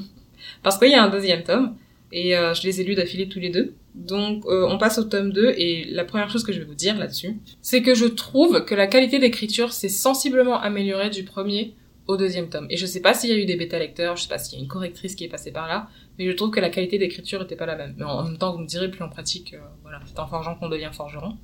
parce 0.63 0.77
qu'il 0.77 0.89
y 0.89 0.95
a 0.95 1.03
un 1.03 1.09
deuxième 1.09 1.43
tome, 1.43 1.75
et 2.11 2.35
euh, 2.35 2.53
je 2.53 2.63
les 2.63 2.81
ai 2.81 2.83
lus 2.83 2.95
d'affilée 2.95 3.29
tous 3.29 3.39
les 3.39 3.49
deux. 3.49 3.75
Donc 3.95 4.45
euh, 4.45 4.67
on 4.69 4.77
passe 4.77 4.97
au 4.97 5.03
tome 5.03 5.31
2 5.31 5.53
et 5.57 5.85
la 5.85 6.05
première 6.05 6.29
chose 6.29 6.43
que 6.43 6.53
je 6.53 6.59
vais 6.59 6.65
vous 6.65 6.75
dire 6.75 6.97
là-dessus, 6.97 7.37
c'est 7.61 7.81
que 7.81 7.93
je 7.93 8.05
trouve 8.05 8.63
que 8.65 8.75
la 8.75 8.87
qualité 8.87 9.19
d'écriture 9.19 9.73
s'est 9.73 9.89
sensiblement 9.89 10.59
améliorée 10.59 11.09
du 11.09 11.23
premier 11.23 11.73
au 12.07 12.17
deuxième 12.17 12.49
tome. 12.49 12.65
Et 12.69 12.77
je 12.77 12.85
sais 12.85 13.01
pas 13.01 13.13
s'il 13.13 13.29
y 13.29 13.33
a 13.33 13.37
eu 13.37 13.45
des 13.45 13.55
bêta 13.55 13.77
lecteurs, 13.77 14.15
je 14.15 14.23
sais 14.23 14.29
pas 14.29 14.39
s'il 14.39 14.57
y 14.57 14.61
a 14.61 14.63
une 14.63 14.69
correctrice 14.69 15.15
qui 15.15 15.25
est 15.25 15.29
passée 15.29 15.51
par 15.51 15.67
là, 15.67 15.89
mais 16.17 16.25
je 16.25 16.31
trouve 16.31 16.49
que 16.49 16.59
la 16.59 16.69
qualité 16.69 16.97
d'écriture 16.97 17.41
était 17.43 17.55
pas 17.55 17.67
la 17.67 17.75
même. 17.75 17.93
Mais 17.97 18.05
en 18.05 18.23
même 18.23 18.37
temps, 18.37 18.51
vous 18.51 18.59
me 18.59 18.65
direz, 18.65 18.89
plus 18.89 19.03
en 19.03 19.09
pratique, 19.09 19.53
euh, 19.53 19.59
voilà, 19.83 19.99
c'est 20.05 20.17
en 20.19 20.27
forgeant 20.27 20.55
qu'on 20.55 20.69
devient 20.69 20.89
forgeron. 20.91 21.37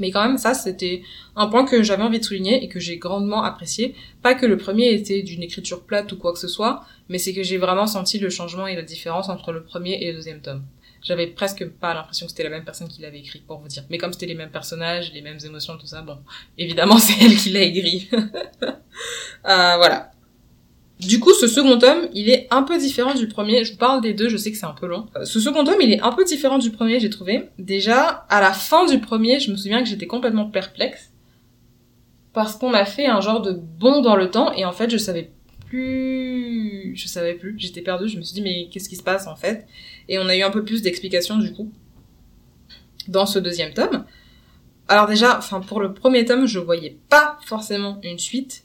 Mais 0.00 0.10
quand 0.10 0.26
même, 0.26 0.38
ça, 0.38 0.54
c'était 0.54 1.02
un 1.36 1.46
point 1.46 1.64
que 1.64 1.82
j'avais 1.82 2.02
envie 2.02 2.18
de 2.18 2.24
souligner 2.24 2.62
et 2.62 2.68
que 2.68 2.80
j'ai 2.80 2.98
grandement 2.98 3.42
apprécié. 3.42 3.94
Pas 4.22 4.34
que 4.34 4.46
le 4.46 4.56
premier 4.56 4.92
était 4.92 5.22
d'une 5.22 5.42
écriture 5.42 5.82
plate 5.82 6.12
ou 6.12 6.16
quoi 6.16 6.32
que 6.32 6.38
ce 6.38 6.48
soit, 6.48 6.84
mais 7.08 7.18
c'est 7.18 7.34
que 7.34 7.42
j'ai 7.42 7.58
vraiment 7.58 7.86
senti 7.86 8.18
le 8.18 8.30
changement 8.30 8.66
et 8.66 8.76
la 8.76 8.82
différence 8.82 9.28
entre 9.28 9.52
le 9.52 9.62
premier 9.62 10.02
et 10.02 10.10
le 10.10 10.18
deuxième 10.18 10.40
tome. 10.40 10.64
J'avais 11.02 11.28
presque 11.28 11.68
pas 11.68 11.94
l'impression 11.94 12.26
que 12.26 12.32
c'était 12.32 12.42
la 12.42 12.50
même 12.50 12.64
personne 12.64 12.88
qui 12.88 13.02
l'avait 13.02 13.20
écrit, 13.20 13.38
pour 13.38 13.58
vous 13.58 13.68
dire. 13.68 13.84
Mais 13.88 13.98
comme 13.98 14.12
c'était 14.12 14.26
les 14.26 14.34
mêmes 14.34 14.50
personnages, 14.50 15.12
les 15.12 15.22
mêmes 15.22 15.38
émotions, 15.44 15.76
tout 15.78 15.86
ça, 15.86 16.02
bon, 16.02 16.18
évidemment, 16.56 16.98
c'est 16.98 17.24
elle 17.24 17.36
qui 17.36 17.50
l'a 17.50 17.62
écrit. 17.62 18.08
euh, 18.12 18.72
voilà. 19.44 20.10
Du 21.00 21.20
coup, 21.20 21.32
ce 21.32 21.46
second 21.46 21.78
tome, 21.78 22.08
il 22.12 22.28
est 22.28 22.48
un 22.50 22.62
peu 22.62 22.76
différent 22.76 23.14
du 23.14 23.28
premier. 23.28 23.64
Je 23.64 23.72
vous 23.72 23.78
parle 23.78 24.00
des 24.00 24.14
deux, 24.14 24.28
je 24.28 24.36
sais 24.36 24.50
que 24.50 24.56
c'est 24.56 24.66
un 24.66 24.72
peu 24.72 24.86
long. 24.86 25.06
Euh, 25.16 25.24
ce 25.24 25.38
second 25.38 25.64
tome, 25.64 25.80
il 25.80 25.92
est 25.92 26.00
un 26.00 26.12
peu 26.12 26.24
différent 26.24 26.58
du 26.58 26.70
premier, 26.70 26.98
j'ai 26.98 27.10
trouvé. 27.10 27.50
Déjà, 27.58 28.26
à 28.28 28.40
la 28.40 28.52
fin 28.52 28.84
du 28.84 28.98
premier, 28.98 29.38
je 29.38 29.52
me 29.52 29.56
souviens 29.56 29.80
que 29.82 29.88
j'étais 29.88 30.08
complètement 30.08 30.46
perplexe. 30.46 31.12
Parce 32.32 32.56
qu'on 32.56 32.74
a 32.74 32.84
fait 32.84 33.06
un 33.06 33.20
genre 33.20 33.42
de 33.42 33.52
bond 33.52 34.00
dans 34.00 34.16
le 34.16 34.30
temps, 34.30 34.52
et 34.52 34.64
en 34.64 34.72
fait, 34.72 34.90
je 34.90 34.96
savais 34.96 35.30
plus... 35.68 36.94
Je 36.96 37.06
savais 37.06 37.34
plus. 37.34 37.54
J'étais 37.58 37.82
perdue, 37.82 38.08
je 38.08 38.16
me 38.16 38.22
suis 38.22 38.34
dit, 38.34 38.42
mais 38.42 38.68
qu'est-ce 38.68 38.88
qui 38.88 38.96
se 38.96 39.02
passe, 39.02 39.28
en 39.28 39.36
fait? 39.36 39.66
Et 40.08 40.18
on 40.18 40.28
a 40.28 40.36
eu 40.36 40.42
un 40.42 40.50
peu 40.50 40.64
plus 40.64 40.82
d'explications, 40.82 41.36
du 41.36 41.52
coup, 41.52 41.70
dans 43.06 43.26
ce 43.26 43.38
deuxième 43.38 43.72
tome. 43.72 44.04
Alors 44.88 45.06
déjà, 45.06 45.38
enfin, 45.38 45.60
pour 45.60 45.80
le 45.80 45.92
premier 45.92 46.24
tome, 46.24 46.46
je 46.46 46.58
voyais 46.58 46.98
pas 47.08 47.38
forcément 47.44 48.00
une 48.02 48.18
suite 48.18 48.64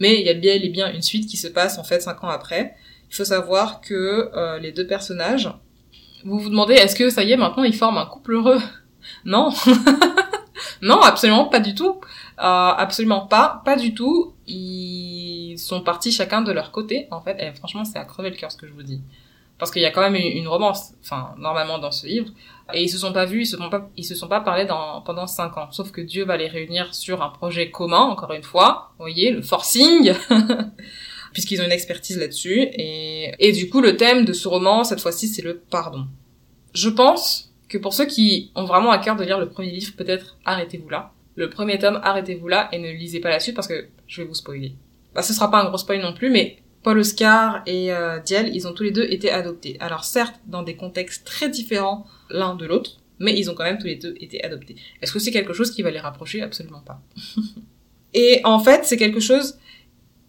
mais 0.00 0.20
il 0.20 0.26
y 0.26 0.30
a 0.30 0.34
bien 0.34 0.54
et 0.54 0.68
bien 0.68 0.92
une 0.92 1.02
suite 1.02 1.28
qui 1.28 1.36
se 1.36 1.48
passe 1.48 1.78
en 1.78 1.84
fait 1.84 2.00
cinq 2.00 2.22
ans 2.24 2.28
après. 2.28 2.74
Il 3.10 3.16
faut 3.16 3.24
savoir 3.24 3.80
que 3.80 4.30
euh, 4.34 4.58
les 4.58 4.72
deux 4.72 4.86
personnages, 4.86 5.50
vous 6.24 6.38
vous 6.38 6.50
demandez 6.50 6.74
est-ce 6.74 6.96
que 6.96 7.10
ça 7.10 7.22
y 7.22 7.32
est 7.32 7.36
maintenant 7.36 7.64
ils 7.64 7.76
forment 7.76 7.98
un 7.98 8.06
couple 8.06 8.34
heureux? 8.34 8.60
Non, 9.26 9.50
non 10.82 10.98
absolument 11.02 11.44
pas 11.44 11.60
du 11.60 11.74
tout, 11.74 12.00
euh, 12.38 12.42
absolument 12.42 13.26
pas, 13.26 13.60
pas 13.66 13.76
du 13.76 13.92
tout. 13.92 14.32
Ils 14.46 15.56
sont 15.58 15.82
partis 15.82 16.10
chacun 16.10 16.40
de 16.40 16.50
leur 16.52 16.70
côté 16.72 17.06
en 17.10 17.20
fait. 17.20 17.36
Et 17.38 17.52
franchement 17.52 17.84
c'est 17.84 17.98
à 17.98 18.04
crever 18.06 18.30
le 18.30 18.36
cœur 18.36 18.50
ce 18.50 18.56
que 18.56 18.66
je 18.66 18.72
vous 18.72 18.82
dis 18.82 19.02
parce 19.58 19.70
qu'il 19.70 19.82
y 19.82 19.86
a 19.86 19.90
quand 19.90 20.00
même 20.00 20.16
une, 20.16 20.48
romance, 20.48 20.94
enfin 21.02 21.34
normalement 21.38 21.78
dans 21.78 21.92
ce 21.92 22.06
livre, 22.06 22.30
et 22.72 22.82
ils 22.82 22.88
se 22.88 22.98
sont 22.98 23.12
pas 23.12 23.26
vus, 23.26 23.42
ils 23.42 23.46
se 23.46 23.56
sont 23.56 23.68
pas, 23.68 23.90
ils 23.96 24.04
se 24.04 24.14
sont 24.14 24.28
pas 24.28 24.40
parlé 24.40 24.66
pendant 24.66 25.26
cinq 25.26 25.56
ans. 25.58 25.70
Sauf 25.70 25.90
que 25.90 26.00
Dieu 26.00 26.24
va 26.24 26.36
les 26.36 26.48
réunir 26.48 26.94
sur 26.94 27.22
un 27.22 27.28
projet 27.28 27.70
commun, 27.70 28.00
encore 28.00 28.32
une 28.32 28.42
fois, 28.42 28.92
vous 28.98 29.04
voyez, 29.04 29.30
le 29.32 29.42
forcing, 29.42 30.12
puisqu'ils 31.32 31.60
ont 31.60 31.64
une 31.64 31.72
expertise 31.72 32.18
là-dessus, 32.18 32.60
et, 32.60 33.32
et 33.38 33.52
du 33.52 33.68
coup 33.68 33.80
le 33.80 33.96
thème 33.96 34.24
de 34.24 34.32
ce 34.32 34.48
roman 34.48 34.84
cette 34.84 35.00
fois-ci 35.00 35.28
c'est 35.28 35.42
le 35.42 35.58
pardon. 35.58 36.06
Je 36.72 36.88
pense 36.88 37.52
que 37.68 37.78
pour 37.78 37.92
ceux 37.92 38.06
qui 38.06 38.50
ont 38.54 38.64
vraiment 38.64 38.90
à 38.90 38.98
cœur 38.98 39.16
de 39.16 39.24
lire 39.24 39.38
le 39.38 39.48
premier 39.48 39.70
livre, 39.70 39.92
peut-être 39.96 40.36
arrêtez-vous 40.44 40.88
là. 40.88 41.12
Le 41.36 41.50
premier 41.50 41.78
tome, 41.78 42.00
arrêtez-vous 42.02 42.48
là 42.48 42.68
et 42.72 42.78
ne 42.78 42.90
lisez 42.90 43.20
pas 43.20 43.30
la 43.30 43.40
suite 43.40 43.56
parce 43.56 43.66
que 43.66 43.88
je 44.06 44.22
vais 44.22 44.28
vous 44.28 44.34
spoiler. 44.34 44.74
Bah, 45.14 45.22
ce 45.22 45.32
sera 45.32 45.50
pas 45.50 45.60
un 45.60 45.66
gros 45.66 45.78
spoil 45.78 46.00
non 46.00 46.12
plus, 46.12 46.30
mais 46.30 46.58
Paul 46.84 46.98
Oscar 46.98 47.62
et 47.66 47.92
euh, 47.92 48.20
Diel, 48.20 48.54
ils 48.54 48.68
ont 48.68 48.74
tous 48.74 48.84
les 48.84 48.90
deux 48.92 49.04
été 49.04 49.30
adoptés. 49.30 49.76
Alors 49.80 50.04
certes, 50.04 50.38
dans 50.46 50.62
des 50.62 50.76
contextes 50.76 51.26
très 51.26 51.48
différents 51.48 52.06
l'un 52.30 52.54
de 52.54 52.66
l'autre, 52.66 52.98
mais 53.18 53.36
ils 53.36 53.50
ont 53.50 53.54
quand 53.54 53.64
même 53.64 53.78
tous 53.78 53.86
les 53.86 53.96
deux 53.96 54.14
été 54.20 54.44
adoptés. 54.44 54.76
Est-ce 55.00 55.10
que 55.10 55.18
c'est 55.18 55.30
quelque 55.30 55.54
chose 55.54 55.70
qui 55.70 55.82
va 55.82 55.90
les 55.90 55.98
rapprocher? 55.98 56.42
Absolument 56.42 56.82
pas. 56.82 57.00
et 58.14 58.42
en 58.44 58.58
fait, 58.58 58.84
c'est 58.84 58.98
quelque 58.98 59.18
chose 59.18 59.58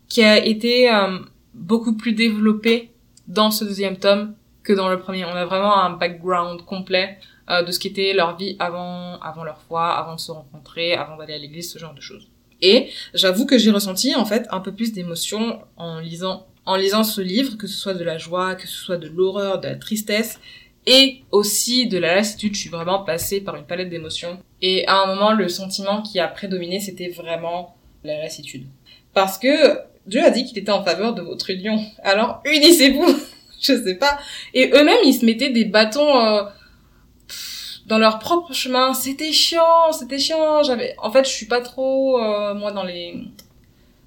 qui 0.08 0.24
a 0.24 0.44
été 0.44 0.90
euh, 0.90 1.20
beaucoup 1.54 1.98
plus 1.98 2.14
développé 2.14 2.92
dans 3.28 3.52
ce 3.52 3.66
deuxième 3.66 3.98
tome 3.98 4.34
que 4.64 4.72
dans 4.72 4.88
le 4.88 4.98
premier. 4.98 5.26
On 5.26 5.36
a 5.36 5.46
vraiment 5.46 5.78
un 5.78 5.90
background 5.92 6.62
complet 6.64 7.20
euh, 7.50 7.64
de 7.64 7.72
ce 7.74 7.80
qu'était 7.80 8.14
leur 8.14 8.38
vie 8.38 8.56
avant, 8.60 9.20
avant 9.20 9.44
leur 9.44 9.62
foi, 9.62 9.94
avant 9.94 10.16
de 10.16 10.22
se 10.22 10.32
rencontrer, 10.32 10.94
avant 10.94 11.18
d'aller 11.18 11.34
à 11.34 11.38
l'église, 11.38 11.70
ce 11.74 11.80
genre 11.80 11.94
de 11.94 12.02
choses. 12.02 12.30
Et 12.62 12.90
j'avoue 13.14 13.46
que 13.46 13.58
j'ai 13.58 13.72
ressenti 13.72 14.16
en 14.16 14.26
fait 14.26 14.48
un 14.52 14.60
peu 14.60 14.74
plus 14.74 14.94
d'émotion 14.94 15.60
en 15.78 16.00
lisant 16.00 16.48
en 16.66 16.76
lisant 16.76 17.04
ce 17.04 17.22
livre, 17.22 17.58
que 17.58 17.68
ce 17.68 17.78
soit 17.78 17.94
de 17.94 18.04
la 18.04 18.18
joie, 18.18 18.56
que 18.56 18.68
ce 18.68 18.76
soit 18.76 18.98
de 18.98 19.08
l'horreur, 19.08 19.60
de 19.60 19.68
la 19.68 19.76
tristesse 19.76 20.40
et 20.88 21.22
aussi 21.32 21.88
de 21.88 21.98
la 21.98 22.16
lassitude. 22.16 22.56
Je 22.56 22.60
suis 22.60 22.70
vraiment 22.70 23.04
passée 23.04 23.42
par 23.42 23.56
une 23.56 23.66
palette 23.66 23.90
d'émotions. 23.90 24.40
Et 24.62 24.88
à 24.88 25.04
un 25.04 25.08
moment, 25.08 25.34
le 25.34 25.48
sentiment 25.48 26.02
qui 26.02 26.20
a 26.20 26.28
prédominé, 26.28 26.80
c'était 26.80 27.10
vraiment 27.10 27.76
la 28.04 28.20
lassitude. 28.20 28.68
Parce 29.14 29.38
que 29.38 29.80
Dieu 30.08 30.24
a 30.24 30.30
dit 30.30 30.46
qu'il 30.46 30.58
était 30.58 30.72
en 30.72 30.84
faveur 30.84 31.14
de 31.14 31.22
votre 31.22 31.50
union. 31.50 31.80
Alors 32.04 32.42
unissez-vous. 32.46 33.16
Je 33.62 33.74
sais 33.84 33.96
pas. 33.96 34.20
Et 34.54 34.70
eux-mêmes, 34.74 35.00
ils 35.06 35.14
se 35.14 35.26
mettaient 35.26 35.50
des 35.50 35.66
bâtons. 35.66 36.20
Euh, 36.20 36.44
dans 37.88 37.98
leur 37.98 38.20
propre 38.20 38.54
chemin. 38.54 38.94
C'était 38.94 39.32
chiant, 39.32 39.92
c'était 39.92 40.20
chiant. 40.20 40.64
J'avais, 40.64 40.96
en 40.98 41.12
fait, 41.12 41.26
je 41.26 41.32
suis 41.32 41.46
pas 41.46 41.62
trop 41.62 42.20
euh, 42.20 42.54
moi 42.54 42.72
dans 42.72 42.84
les 42.84 43.16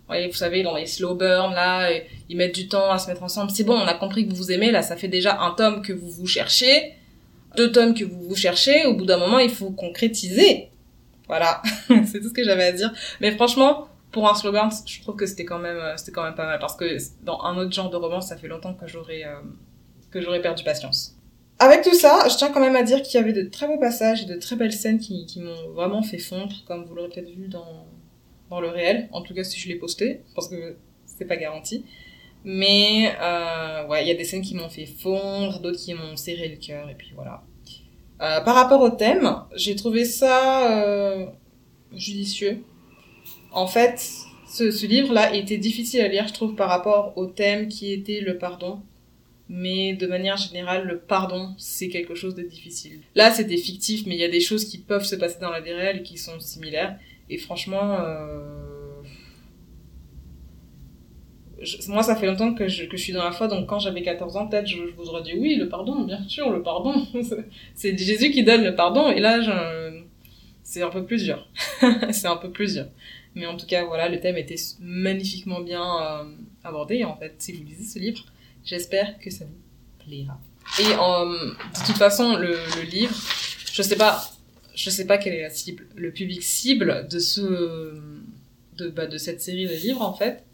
vous 0.09 0.35
savez, 0.35 0.63
dans 0.63 0.75
les 0.75 0.87
slow 0.87 1.15
burn, 1.15 1.55
là, 1.55 1.91
ils 2.29 2.37
mettent 2.37 2.55
du 2.55 2.69
temps 2.69 2.91
à 2.91 2.99
se 2.99 3.09
mettre 3.09 3.23
ensemble. 3.23 3.51
C'est 3.51 3.65
bon, 3.65 3.75
on 3.75 3.87
a 3.87 3.95
compris 3.95 4.27
que 4.27 4.31
vous 4.31 4.37
vous 4.37 4.53
aimez, 4.53 4.71
là, 4.71 4.83
ça 4.83 4.97
fait 4.97 5.09
déjà 5.09 5.41
un 5.41 5.51
tome 5.53 5.83
que 5.83 5.93
vous 5.93 6.11
vous 6.11 6.27
cherchez, 6.27 6.95
deux 7.57 7.71
tomes 7.71 7.95
que 7.95 8.05
vous 8.05 8.23
vous 8.23 8.37
cherchez. 8.37 8.87
Au 8.87 8.95
bout 8.95 9.05
d'un 9.05 9.19
moment, 9.19 9.39
il 9.39 9.51
faut 9.51 9.71
concrétiser. 9.71 10.71
Voilà, 11.27 11.63
c'est 12.07 12.21
tout 12.21 12.29
ce 12.29 12.35
que 12.35 12.45
j'avais 12.45 12.65
à 12.65 12.73
dire. 12.73 12.93
Mais 13.21 13.33
franchement, 13.33 13.89
pour 14.11 14.29
un 14.29 14.35
slow 14.35 14.53
burn, 14.53 14.71
je 14.87 15.03
trouve 15.03 15.17
que 15.17 15.27
c'était 15.27 15.45
quand 15.45 15.59
même, 15.59 15.77
euh, 15.77 15.97
c'était 15.97 16.13
quand 16.13 16.25
même 16.25 16.35
pas 16.35 16.47
mal 16.47 16.59
parce 16.59 16.77
que 16.77 16.97
dans 17.23 17.43
un 17.43 17.59
autre 17.59 17.73
genre 17.73 17.91
de 17.91 17.97
roman, 17.97 18.23
ça 18.23 18.37
fait 18.37 18.49
longtemps 18.49 18.73
que 18.73 18.87
j'aurais, 18.87 19.25
euh, 19.25 19.41
que 20.11 20.23
j'aurais 20.23 20.41
perdu 20.41 20.65
patience. 20.65 21.18
Avec 21.61 21.83
tout 21.83 21.95
ça, 21.95 22.29
je 22.29 22.37
tiens 22.37 22.51
quand 22.53 22.61
même 22.61 22.77
à 22.77 22.85
dire 22.85 23.03
qu'il 23.03 23.19
y 23.19 23.23
avait 23.23 23.33
de 23.33 23.43
très 23.49 23.67
beaux 23.67 23.79
passages 23.79 24.23
et 24.23 24.27
de 24.27 24.37
très 24.37 24.55
belles 24.55 24.73
scènes 24.73 24.99
qui, 24.99 25.27
m'ont 25.41 25.73
vraiment 25.73 26.03
fait 26.03 26.19
fondre, 26.19 26.55
comme 26.67 26.85
vous 26.85 26.95
l'aurez 26.95 27.09
peut-être 27.09 27.31
vu 27.31 27.49
dans, 27.49 27.87
dans 28.49 28.61
le 28.61 28.69
réel. 28.69 29.09
En 29.13 29.23
tout 29.23 29.35
cas, 29.35 29.43
si 29.43 29.59
je 29.59 29.69
l'ai 29.69 29.75
posté, 29.75 30.23
parce 30.37 30.49
que 30.49 30.77
c'est 31.07 31.25
pas 31.25 31.37
garanti. 31.37 31.85
Mais 32.45 33.13
euh, 33.21 33.87
ouais, 33.89 34.05
il 34.05 34.09
y 34.09 34.13
a 34.13 34.15
des 34.15 34.25
scènes 34.25 34.43
qui 34.43 34.55
m'ont 34.55 34.69
fait 34.69 34.87
fondre, 34.87 35.61
d'autres 35.61 35.79
qui 35.79 35.95
m'ont 35.95 36.17
serré 36.17 36.49
le 36.49 36.57
cœur, 36.57 36.89
et 36.89 36.95
puis 36.95 37.11
voilà. 37.15 37.43
Euh, 38.21 38.41
par 38.41 38.55
rapport 38.55 38.81
au 38.81 38.91
thème, 38.91 39.43
j'ai 39.55 39.75
trouvé 39.75 40.05
ça 40.05 40.73
euh, 40.73 41.27
judicieux. 41.93 42.63
En 43.51 43.67
fait, 43.67 44.01
ce, 44.49 44.71
ce 44.71 44.87
livre-là 44.87 45.35
était 45.35 45.59
difficile 45.59 46.01
à 46.03 46.09
lire, 46.09 46.29
je 46.29 46.33
trouve, 46.33 46.55
par 46.55 46.69
rapport 46.69 47.13
au 47.17 47.27
thème 47.27 47.69
qui 47.69 47.93
était 47.93 48.21
le 48.21 48.39
pardon. 48.39 48.81
Mais 49.49 49.95
de 49.95 50.07
manière 50.07 50.37
générale, 50.37 50.87
le 50.87 50.99
pardon, 50.99 51.55
c'est 51.57 51.89
quelque 51.89 52.15
chose 52.15 52.35
de 52.35 52.43
difficile. 52.43 53.01
Là, 53.15 53.31
c'était 53.31 53.57
fictif, 53.57 54.05
mais 54.07 54.15
il 54.15 54.21
y 54.21 54.25
a 54.25 54.29
des 54.29 54.41
choses 54.41 54.67
qui 54.67 54.79
peuvent 54.79 55.05
se 55.05 55.17
passer 55.17 55.39
dans 55.41 55.51
la 55.51 55.61
vie 55.61 55.73
réelle 55.73 56.03
qui 56.03 56.19
sont 56.19 56.39
similaires. 56.39 56.99
Et 57.31 57.39
franchement, 57.39 57.99
euh... 58.01 59.03
moi, 61.89 62.03
ça 62.03 62.15
fait 62.15 62.27
longtemps 62.27 62.53
que 62.55 62.69
je, 62.69 62.85
que 62.85 62.99
je 62.99 63.03
suis 63.03 63.13
dans 63.15 63.25
la 63.25 63.33
foi, 63.33 63.49
donc 63.49 63.67
quand 63.67 63.79
j'avais 63.79 64.03
14 64.03 64.37
ans, 64.37 64.49
peut-être, 64.49 64.67
je, 64.67 64.87
je, 64.87 64.93
vous 64.93 65.09
aurais 65.09 65.23
oui, 65.33 65.57
le 65.57 65.69
pardon, 65.69 66.05
bien 66.05 66.23
sûr, 66.29 66.51
le 66.51 66.63
pardon. 66.63 67.07
c'est 67.75 67.97
Jésus 67.97 68.31
qui 68.31 68.45
donne 68.45 68.65
le 68.65 68.75
pardon, 68.75 69.11
et 69.11 69.21
là, 69.21 69.41
c'est 70.63 70.83
un 70.83 70.91
peu 70.91 71.05
plus 71.07 71.25
dur. 71.25 71.49
c'est 72.11 72.29
un 72.29 72.37
peu 72.37 72.51
plus 72.51 72.75
dur. 72.75 72.87
Mais 73.35 73.47
en 73.47 73.57
tout 73.57 73.67
cas, 73.67 73.85
voilà, 73.85 74.09
le 74.09 74.21
thème 74.21 74.37
était 74.37 74.57
magnifiquement 74.81 75.61
bien 75.61 75.83
euh, 75.83 76.25
abordé. 76.65 77.05
En 77.05 77.17
fait, 77.17 77.35
si 77.39 77.53
vous 77.53 77.65
lisez 77.65 77.85
ce 77.85 77.99
livre, 77.99 78.25
j'espère 78.65 79.19
que 79.19 79.31
ça 79.31 79.45
vous 79.45 80.05
plaira. 80.05 80.39
Et 80.79 80.93
euh, 80.93 81.55
de 81.55 81.87
toute 81.87 81.97
façon, 81.97 82.37
le, 82.37 82.57
livre, 82.91 83.15
je 83.73 83.83
sais 83.83 83.97
pas, 83.97 84.31
je 84.75 84.91
sais 84.91 85.07
pas 85.07 85.19
quelle 85.19 85.35
est 85.35 85.43
la 85.43 85.51
cible, 85.51 85.87
le 85.97 86.13
public 86.13 86.43
cible 86.43 87.09
de 87.11 87.19
ce, 87.19 87.99
de, 88.77 88.89
bah, 88.91 89.07
de 89.07 89.19
cette 89.19 89.41
série 89.41 89.67
de 89.67 89.75
livres 89.75 90.03
en 90.03 90.15
fait. 90.15 90.45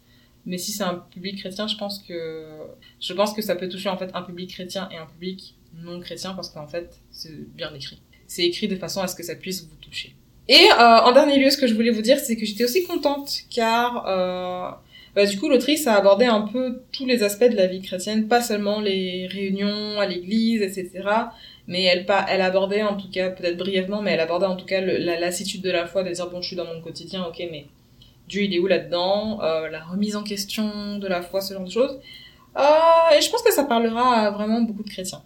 Mais 0.45 0.57
si 0.57 0.71
c'est 0.71 0.83
un 0.83 0.95
public 0.95 1.39
chrétien, 1.39 1.67
je 1.67 1.75
pense 1.75 1.99
que, 1.99 2.45
je 3.01 3.13
pense 3.13 3.33
que 3.33 3.41
ça 3.41 3.55
peut 3.55 3.67
toucher 3.67 3.89
en 3.89 3.97
fait 3.97 4.11
un 4.13 4.21
public 4.21 4.51
chrétien 4.51 4.87
et 4.91 4.97
un 4.97 5.07
public 5.07 5.55
non 5.73 5.99
chrétien 5.99 6.33
parce 6.33 6.49
qu'en 6.49 6.67
fait, 6.67 6.99
c'est 7.11 7.33
bien 7.55 7.73
écrit. 7.73 7.99
C'est 8.27 8.43
écrit 8.43 8.67
de 8.67 8.75
façon 8.75 9.01
à 9.01 9.07
ce 9.07 9.15
que 9.15 9.23
ça 9.23 9.35
puisse 9.35 9.63
vous 9.63 9.75
toucher. 9.81 10.15
Et 10.47 10.67
euh, 10.71 10.77
en 10.77 11.11
dernier 11.11 11.39
lieu, 11.39 11.49
ce 11.49 11.57
que 11.57 11.67
je 11.67 11.73
voulais 11.73 11.89
vous 11.89 12.03
dire, 12.03 12.19
c'est 12.19 12.35
que 12.35 12.45
j'étais 12.45 12.63
aussi 12.63 12.83
contente 12.83 13.41
car 13.49 14.05
euh, 14.07 14.71
bah, 15.15 15.25
du 15.25 15.39
coup, 15.39 15.47
l'autrice 15.47 15.87
a 15.87 15.95
abordé 15.95 16.25
un 16.25 16.41
peu 16.41 16.81
tous 16.91 17.05
les 17.05 17.23
aspects 17.23 17.49
de 17.49 17.55
la 17.55 17.67
vie 17.67 17.81
chrétienne, 17.81 18.27
pas 18.27 18.41
seulement 18.41 18.81
les 18.81 19.27
réunions 19.27 19.99
à 19.99 20.05
l'église, 20.05 20.61
etc., 20.61 21.07
mais 21.67 21.83
elle, 21.83 22.05
elle 22.29 22.41
abordait 22.41 22.83
en 22.83 22.95
tout 22.95 23.09
cas, 23.09 23.29
peut-être 23.29 23.57
brièvement, 23.57 24.01
mais 24.01 24.11
elle 24.11 24.19
abordait 24.19 24.45
en 24.45 24.55
tout 24.55 24.65
cas 24.65 24.81
la 24.81 25.19
lassitude 25.19 25.61
de 25.61 25.71
la 25.71 25.87
foi, 25.87 26.03
de 26.03 26.11
dire 26.11 26.29
bon, 26.29 26.41
je 26.41 26.47
suis 26.47 26.55
dans 26.55 26.65
mon 26.65 26.81
quotidien, 26.81 27.23
ok, 27.25 27.41
mais 27.51 27.65
Dieu 28.27 28.43
il 28.43 28.53
est 28.53 28.59
où 28.59 28.67
là-dedans, 28.67 29.41
euh, 29.41 29.69
la 29.69 29.83
remise 29.83 30.15
en 30.15 30.23
question 30.23 30.97
de 30.97 31.07
la 31.07 31.21
foi, 31.21 31.41
ce 31.41 31.53
genre 31.53 31.63
de 31.63 31.71
choses. 31.71 31.99
Euh, 32.57 33.17
et 33.17 33.21
je 33.21 33.29
pense 33.29 33.41
que 33.41 33.53
ça 33.53 33.63
parlera 33.63 34.27
à 34.27 34.31
vraiment 34.31 34.61
beaucoup 34.61 34.83
de 34.83 34.89
chrétiens. 34.89 35.21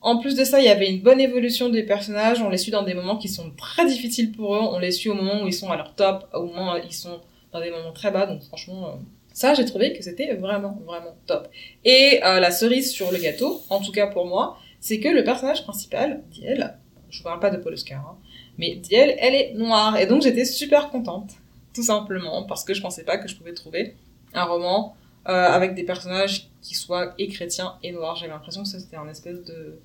En 0.00 0.18
plus 0.18 0.36
de 0.36 0.44
ça, 0.44 0.60
il 0.60 0.66
y 0.66 0.68
avait 0.68 0.88
une 0.88 1.00
bonne 1.00 1.20
évolution 1.20 1.68
des 1.68 1.82
personnages. 1.82 2.40
On 2.40 2.48
les 2.48 2.58
suit 2.58 2.70
dans 2.70 2.82
des 2.82 2.94
moments 2.94 3.16
qui 3.16 3.28
sont 3.28 3.50
très 3.56 3.86
difficiles 3.86 4.30
pour 4.30 4.54
eux. 4.54 4.60
On 4.60 4.78
les 4.78 4.92
suit 4.92 5.10
au 5.10 5.14
moment 5.14 5.42
où 5.42 5.48
ils 5.48 5.52
sont 5.52 5.70
à 5.70 5.76
leur 5.76 5.94
top, 5.94 6.28
au 6.32 6.44
moment 6.44 6.74
où 6.74 6.76
ils 6.84 6.94
sont 6.94 7.20
des 7.60 7.70
moments 7.70 7.92
très 7.92 8.10
bas. 8.10 8.26
Donc 8.26 8.42
franchement, 8.42 8.88
euh, 8.88 8.92
ça, 9.32 9.54
j'ai 9.54 9.64
trouvé 9.64 9.92
que 9.92 10.02
c'était 10.02 10.34
vraiment, 10.34 10.78
vraiment 10.86 11.14
top. 11.26 11.48
Et 11.84 12.20
euh, 12.24 12.40
la 12.40 12.50
cerise 12.50 12.90
sur 12.90 13.12
le 13.12 13.18
gâteau, 13.18 13.62
en 13.68 13.80
tout 13.80 13.92
cas 13.92 14.06
pour 14.06 14.26
moi, 14.26 14.58
c'est 14.80 15.00
que 15.00 15.08
le 15.08 15.24
personnage 15.24 15.62
principal, 15.64 16.22
Diel, 16.30 16.78
je 17.10 17.22
parle 17.22 17.40
pas 17.40 17.50
de 17.50 17.56
Paul 17.56 17.74
Oscar, 17.74 18.00
hein, 18.00 18.16
mais 18.58 18.76
Diel, 18.76 19.16
elle 19.18 19.34
est 19.34 19.54
noire. 19.54 19.96
Et 19.98 20.06
donc 20.06 20.22
j'étais 20.22 20.44
super 20.44 20.90
contente, 20.90 21.32
tout 21.74 21.82
simplement, 21.82 22.44
parce 22.44 22.64
que 22.64 22.74
je 22.74 22.80
pensais 22.80 23.04
pas 23.04 23.18
que 23.18 23.28
je 23.28 23.36
pouvais 23.36 23.54
trouver 23.54 23.94
un 24.34 24.44
roman 24.44 24.96
euh, 25.28 25.32
avec 25.32 25.74
des 25.74 25.84
personnages 25.84 26.48
qui 26.62 26.74
soient 26.74 27.14
et 27.18 27.28
chrétiens 27.28 27.74
et 27.82 27.92
noirs. 27.92 28.16
J'avais 28.16 28.32
l'impression 28.32 28.62
que 28.62 28.68
c'était 28.68 28.96
un 28.96 29.08
espèce 29.08 29.42
de, 29.44 29.78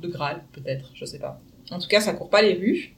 de 0.00 0.08
Graal, 0.08 0.44
peut-être, 0.52 0.90
je 0.94 1.04
sais 1.04 1.18
pas. 1.18 1.40
En 1.70 1.78
tout 1.78 1.88
cas, 1.88 2.00
ça 2.00 2.12
court 2.12 2.30
pas 2.30 2.42
les 2.42 2.54
rues. 2.54 2.94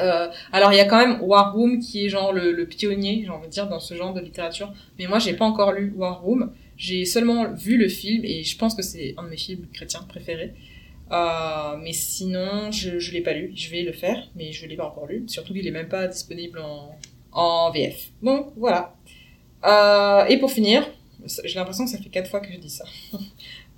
Euh, 0.00 0.28
alors 0.52 0.72
il 0.72 0.76
y 0.76 0.80
a 0.80 0.84
quand 0.84 0.98
même 0.98 1.20
War 1.22 1.52
Room 1.54 1.80
qui 1.80 2.06
est 2.06 2.08
genre 2.08 2.32
le, 2.32 2.64
pionnier, 2.66 3.22
j'ai 3.24 3.30
envie 3.30 3.46
de 3.46 3.52
dire, 3.52 3.68
dans 3.68 3.80
ce 3.80 3.94
genre 3.94 4.12
de 4.12 4.20
littérature. 4.20 4.72
Mais 4.98 5.06
moi, 5.06 5.18
j'ai 5.18 5.34
pas 5.34 5.44
encore 5.44 5.72
lu 5.72 5.92
War 5.96 6.20
Room. 6.22 6.52
J'ai 6.76 7.04
seulement 7.04 7.52
vu 7.52 7.76
le 7.76 7.88
film 7.88 8.24
et 8.24 8.44
je 8.44 8.56
pense 8.56 8.74
que 8.74 8.82
c'est 8.82 9.14
un 9.16 9.24
de 9.24 9.28
mes 9.28 9.36
films 9.36 9.66
chrétiens 9.72 10.02
préférés. 10.08 10.54
Euh, 11.10 11.76
mais 11.82 11.92
sinon, 11.92 12.70
je, 12.70 12.98
je 12.98 13.12
l'ai 13.12 13.20
pas 13.20 13.32
lu. 13.32 13.52
Je 13.54 13.70
vais 13.70 13.82
le 13.82 13.92
faire, 13.92 14.28
mais 14.36 14.52
je 14.52 14.66
l'ai 14.66 14.76
pas 14.76 14.86
encore 14.86 15.06
lu. 15.06 15.24
Surtout 15.26 15.52
qu'il 15.52 15.66
est 15.66 15.72
même 15.72 15.88
pas 15.88 16.06
disponible 16.06 16.60
en, 17.32 17.70
VF. 17.70 18.10
Bon, 18.22 18.52
voilà. 18.56 18.94
Euh, 19.64 20.26
et 20.26 20.38
pour 20.38 20.50
finir, 20.52 20.88
j'ai 21.44 21.58
l'impression 21.58 21.84
que 21.84 21.90
ça 21.90 21.98
fait 21.98 22.10
quatre 22.10 22.30
fois 22.30 22.40
que 22.40 22.52
je 22.52 22.58
dis 22.58 22.70
ça. 22.70 22.84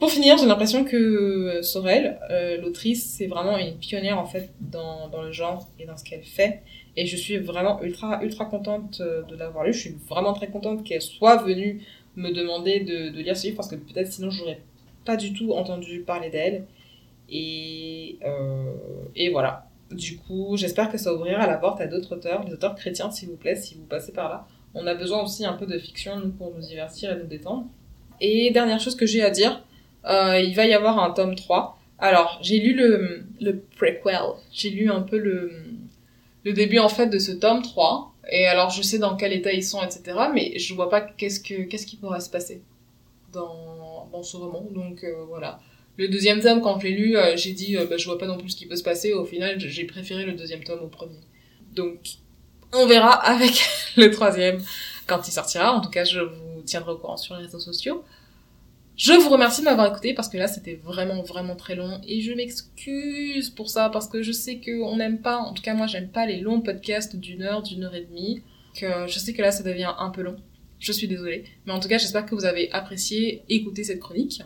pour 0.01 0.11
finir, 0.11 0.39
j'ai 0.39 0.47
l'impression 0.47 0.85
que 0.85 1.61
Sorel, 1.63 2.19
euh, 2.31 2.61
l'autrice, 2.61 3.05
c'est 3.17 3.27
vraiment 3.27 3.59
une 3.59 3.77
pionnière 3.77 4.19
en 4.19 4.25
fait 4.25 4.51
dans, 4.61 5.09
dans 5.09 5.23
le 5.23 5.31
genre 5.31 5.69
et 5.79 5.85
dans 5.85 5.97
ce 5.97 6.05
qu'elle 6.05 6.25
fait. 6.25 6.63
Et 6.97 7.07
je 7.07 7.17
suis 7.17 7.37
vraiment 7.37 7.81
ultra 7.83 8.23
ultra 8.25 8.47
contente 8.47 9.01
euh, 9.01 9.23
de 9.23 9.37
l'avoir 9.37 9.65
lu. 9.65 9.73
Je 9.73 9.79
suis 9.79 9.97
vraiment 10.09 10.33
très 10.33 10.49
contente 10.49 10.85
qu'elle 10.85 11.03
soit 11.03 11.37
venue 11.43 11.83
me 12.17 12.33
demander 12.33 12.81
de, 12.81 13.11
de 13.11 13.21
lire 13.21 13.37
ce 13.37 13.45
livre 13.47 13.57
parce 13.57 13.69
que 13.69 13.77
peut-être 13.77 14.11
sinon 14.11 14.31
j'aurais 14.31 14.61
pas 15.05 15.17
du 15.17 15.33
tout 15.33 15.53
entendu 15.53 16.01
parler 16.01 16.31
d'elle. 16.31 16.65
Et, 17.29 18.19
euh, 18.25 18.73
et 19.15 19.31
voilà. 19.31 19.67
Du 19.91 20.17
coup, 20.19 20.57
j'espère 20.57 20.91
que 20.91 20.99
ça 20.99 21.13
ouvrira 21.13 21.47
la 21.47 21.57
porte 21.57 21.81
à 21.81 21.87
d'autres 21.87 22.17
auteurs, 22.17 22.45
les 22.45 22.53
auteurs 22.53 22.75
chrétiens 22.75 23.11
s'il 23.11 23.29
vous 23.29 23.37
plaît, 23.37 23.57
si 23.57 23.75
vous 23.75 23.85
passez 23.85 24.13
par 24.13 24.29
là. 24.29 24.47
On 24.75 24.87
a 24.87 24.95
besoin 24.95 25.23
aussi 25.23 25.45
un 25.45 25.55
peu 25.55 25.67
de 25.67 25.79
fiction, 25.79 26.19
nous, 26.21 26.31
pour 26.31 26.55
nous 26.55 26.61
divertir 26.61 27.13
et 27.13 27.17
nous 27.17 27.27
détendre. 27.27 27.67
Et 28.21 28.51
dernière 28.51 28.79
chose 28.79 28.95
que 28.95 29.07
j'ai 29.07 29.23
à 29.23 29.31
dire, 29.31 29.53
euh, 29.53 29.70
il 30.07 30.53
va 30.55 30.67
y 30.67 30.75
avoir 30.75 30.99
un 31.03 31.11
tome 31.11 31.35
3. 31.35 31.79
Alors, 31.99 32.39
j'ai 32.43 32.59
lu 32.61 32.75
le, 32.75 33.25
le 33.41 33.61
prequel, 33.77 34.19
j'ai 34.53 34.71
lu 34.71 34.91
un 34.91 35.03
peu 35.03 35.19
le, 35.19 35.53
le 36.45 36.53
début 36.53 36.79
en 36.79 36.89
fait 36.89 37.07
de 37.07 37.19
ce 37.19 37.33
tome 37.33 37.63
3. 37.63 38.15
Et 38.33 38.47
alors, 38.47 38.71
je 38.71 38.83
sais 38.83 38.99
dans 38.99 39.17
quel 39.17 39.33
état 39.33 39.53
ils 39.53 39.65
sont, 39.65 39.83
etc. 39.83 40.19
Mais 40.33 40.59
je 40.59 40.75
vois 40.75 40.89
pas 40.89 41.01
qu'est-ce 41.01 41.41
que 41.41 41.65
qu'est-ce 41.65 41.87
qui 41.87 41.97
pourrait 41.97 42.21
se 42.21 42.31
passer 42.31 42.63
dans, 43.33 44.09
dans 44.13 44.23
ce 44.23 44.37
roman. 44.37 44.67
Donc 44.71 45.05
euh, 45.05 45.25
voilà. 45.29 45.61
Le 45.97 46.09
deuxième 46.09 46.41
tome, 46.41 46.61
quand 46.63 46.79
je 46.79 46.87
l'ai 46.87 46.95
lu, 46.95 47.17
euh, 47.17 47.37
j'ai 47.37 47.53
dit, 47.53 47.77
euh, 47.77 47.85
bah, 47.85 47.97
je 47.99 48.07
vois 48.07 48.19
pas 48.19 48.27
non 48.27 48.39
plus 48.39 48.51
ce 48.51 48.57
qui 48.57 48.67
peut 48.67 48.77
se 48.77 48.83
passer. 48.83 49.13
Au 49.13 49.25
final, 49.25 49.59
j'ai 49.61 49.85
préféré 49.85 50.25
le 50.25 50.33
deuxième 50.33 50.65
tome 50.65 50.81
au 50.81 50.89
premier. 50.89 51.19
Donc, 51.75 51.99
on 52.73 52.87
verra 52.87 53.13
avec 53.25 53.63
le 53.97 54.11
troisième 54.11 54.63
quand 55.07 55.27
il 55.27 55.33
sortira. 55.33 55.73
En 55.73 55.81
tout 55.81 55.91
cas, 55.91 56.05
je 56.05 56.21
vous 56.21 56.63
tiendrai 56.65 56.93
au 56.93 56.97
courant 56.97 57.17
sur 57.17 57.37
les 57.37 57.45
réseaux 57.45 57.61
sociaux. 57.61 58.05
Je 59.01 59.15
vous 59.15 59.31
remercie 59.31 59.63
de 59.63 59.65
m'avoir 59.65 59.87
écouté 59.87 60.13
parce 60.13 60.29
que 60.29 60.37
là 60.37 60.47
c'était 60.47 60.75
vraiment 60.75 61.23
vraiment 61.23 61.57
très 61.57 61.75
long 61.75 62.03
et 62.07 62.21
je 62.21 62.35
m'excuse 62.35 63.49
pour 63.49 63.71
ça 63.71 63.89
parce 63.89 64.07
que 64.07 64.21
je 64.23 64.31
sais 64.31 64.57
que 64.57 64.83
on 64.83 64.99
n'aime 64.99 65.23
pas, 65.23 65.39
en 65.39 65.55
tout 65.55 65.63
cas 65.63 65.73
moi 65.73 65.87
j'aime 65.87 66.11
pas 66.11 66.27
les 66.27 66.39
longs 66.39 66.61
podcasts 66.61 67.17
d'une 67.17 67.41
heure, 67.41 67.63
d'une 67.63 67.85
heure 67.85 67.95
et 67.95 68.05
demie, 68.05 68.43
que 68.79 69.07
je 69.07 69.19
sais 69.19 69.33
que 69.33 69.41
là 69.41 69.53
ça 69.53 69.63
devient 69.63 69.91
un 69.99 70.11
peu 70.11 70.21
long. 70.21 70.37
Je 70.81 70.93
suis 70.93 71.09
désolée, 71.09 71.45
mais 71.65 71.73
en 71.73 71.81
tout 71.81 71.89
cas 71.89 71.97
j'espère 71.97 72.27
que 72.27 72.35
vous 72.35 72.45
avez 72.45 72.71
apprécié 72.73 73.43
écouter 73.49 73.85
cette 73.85 74.01
chronique. 74.01 74.43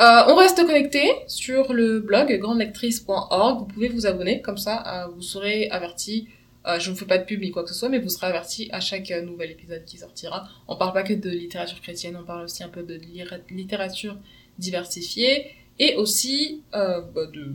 Euh, 0.00 0.22
on 0.28 0.36
reste 0.36 0.64
connecté 0.64 1.12
sur 1.26 1.74
le 1.74 2.00
blog 2.00 2.38
grandelectrice.org. 2.38 3.58
Vous 3.58 3.66
pouvez 3.66 3.88
vous 3.90 4.06
abonner, 4.06 4.40
comme 4.40 4.56
ça 4.56 4.82
euh, 4.86 5.08
vous 5.14 5.20
serez 5.20 5.68
averti 5.68 6.28
euh, 6.66 6.78
je 6.78 6.90
ne 6.90 6.96
fais 6.96 7.06
pas 7.06 7.18
de 7.18 7.24
pub 7.24 7.40
ni 7.40 7.50
quoi 7.50 7.62
que 7.62 7.68
ce 7.70 7.74
soit, 7.74 7.88
mais 7.88 7.98
vous 7.98 8.08
serez 8.08 8.26
averti 8.26 8.68
à 8.72 8.80
chaque 8.80 9.10
euh, 9.10 9.22
nouvel 9.22 9.50
épisode 9.50 9.84
qui 9.84 9.98
sortira. 9.98 10.48
On 10.66 10.76
parle 10.76 10.92
pas 10.92 11.02
que 11.02 11.14
de 11.14 11.30
littérature 11.30 11.80
chrétienne, 11.80 12.16
on 12.20 12.24
parle 12.24 12.44
aussi 12.44 12.62
un 12.62 12.68
peu 12.68 12.82
de 12.82 13.00
littérature 13.50 14.16
diversifiée 14.58 15.52
et 15.78 15.94
aussi 15.96 16.62
euh, 16.74 17.00
bah, 17.00 17.26
de 17.26 17.54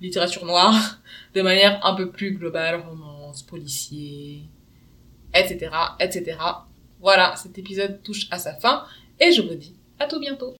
littérature 0.00 0.44
noire 0.44 1.00
de 1.34 1.42
manière 1.42 1.84
un 1.84 1.94
peu 1.94 2.10
plus 2.10 2.32
globale, 2.32 2.80
romance, 2.80 3.42
policier, 3.42 4.42
etc., 5.34 5.70
etc. 5.98 6.38
Voilà, 7.00 7.34
cet 7.36 7.58
épisode 7.58 8.02
touche 8.02 8.28
à 8.30 8.38
sa 8.38 8.54
fin 8.54 8.84
et 9.18 9.32
je 9.32 9.42
vous 9.42 9.54
dis 9.54 9.74
à 9.98 10.06
tout 10.06 10.20
bientôt. 10.20 10.54